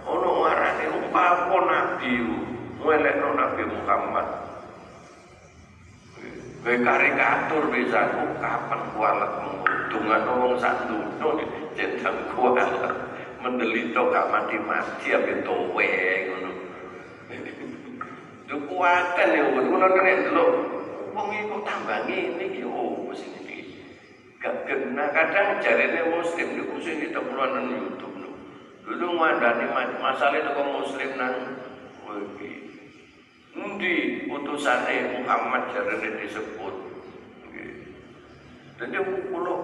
[0.05, 0.85] ono ngarani
[1.15, 2.13] apa nabi
[2.85, 4.27] no nabi Muhammad
[6.65, 8.09] Kowe karikatur bisa
[8.41, 9.37] kapan kualat
[9.93, 11.45] dengan wong sak dunya
[11.77, 12.89] cedak kualat
[13.37, 15.93] mendelito gak mati-mati apa towe
[16.25, 16.51] ngono.
[18.49, 20.51] Dukuakan ya ngono nek delok
[21.13, 23.44] wong iku tambah ngene iki oh sing iki.
[24.45, 25.09] Gak kena.
[25.09, 28.31] Kadang jarene muslim niku sing ditemukan nang YouTube lho.
[28.85, 29.65] Dulu ngandani
[29.97, 31.35] masalah itu kok muslim nang
[32.05, 32.51] iki.
[33.57, 33.95] Endi
[34.29, 36.75] utusane Muhammad jarene disebut.
[38.77, 38.97] Jadi
[39.33, 39.55] kulo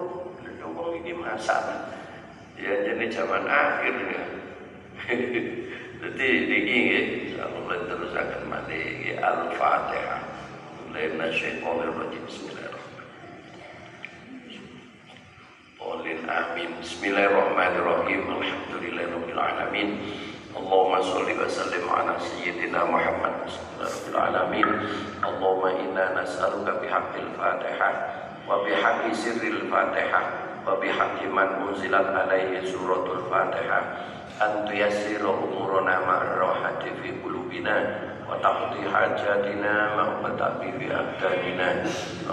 [0.72, 1.94] wong iki masalah
[2.58, 4.24] ya jadi zaman akhir ya.
[6.02, 6.78] Jadi ini
[7.38, 10.22] Allah terus akan mati al-fatihah.
[10.90, 12.26] Mulai nasyaitonir rajim
[15.92, 16.72] qawlin amin.
[16.80, 18.24] Bismillahirrahmanirrahim.
[18.24, 19.88] Alhamdulillahirrahmanirrahim
[20.56, 23.44] Allahumma salli wa sallim ala sayyidina Muhammad.
[23.76, 24.68] Bismillahirrahmanirrahim alamin
[25.20, 27.92] Allahumma inna nas'aluka bihaqqil fatihah
[28.48, 30.24] Wa bihaqqi sirril fatihah
[30.64, 33.84] Wa bihaqqi man unzilat alaihi suratul fatihah
[34.40, 40.07] Antu yassira umurana ma'arrohati fi kulubina وتقضي حاجاتنا مع
[40.61, 41.69] في أبداننا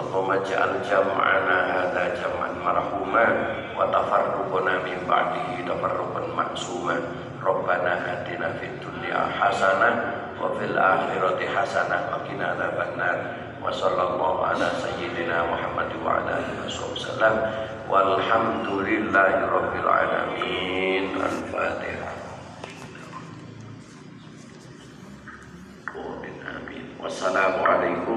[0.00, 3.26] اللهم اجعل جمعنا هذا جمعا مرحوما
[3.78, 6.96] وتفرقنا من بعده تفرقا معصوما
[7.46, 9.90] ربنا آتنا في الدنيا حسنة
[10.42, 13.18] وفي الآخرة حسنة وقنا عذاب النار
[13.62, 17.34] وصلى الله على سيدنا محمد وعلى آله وصحبه وسلم
[17.90, 22.07] والحمد لله رب العالمين الفاتحة
[26.99, 28.03] Wassalamualaikum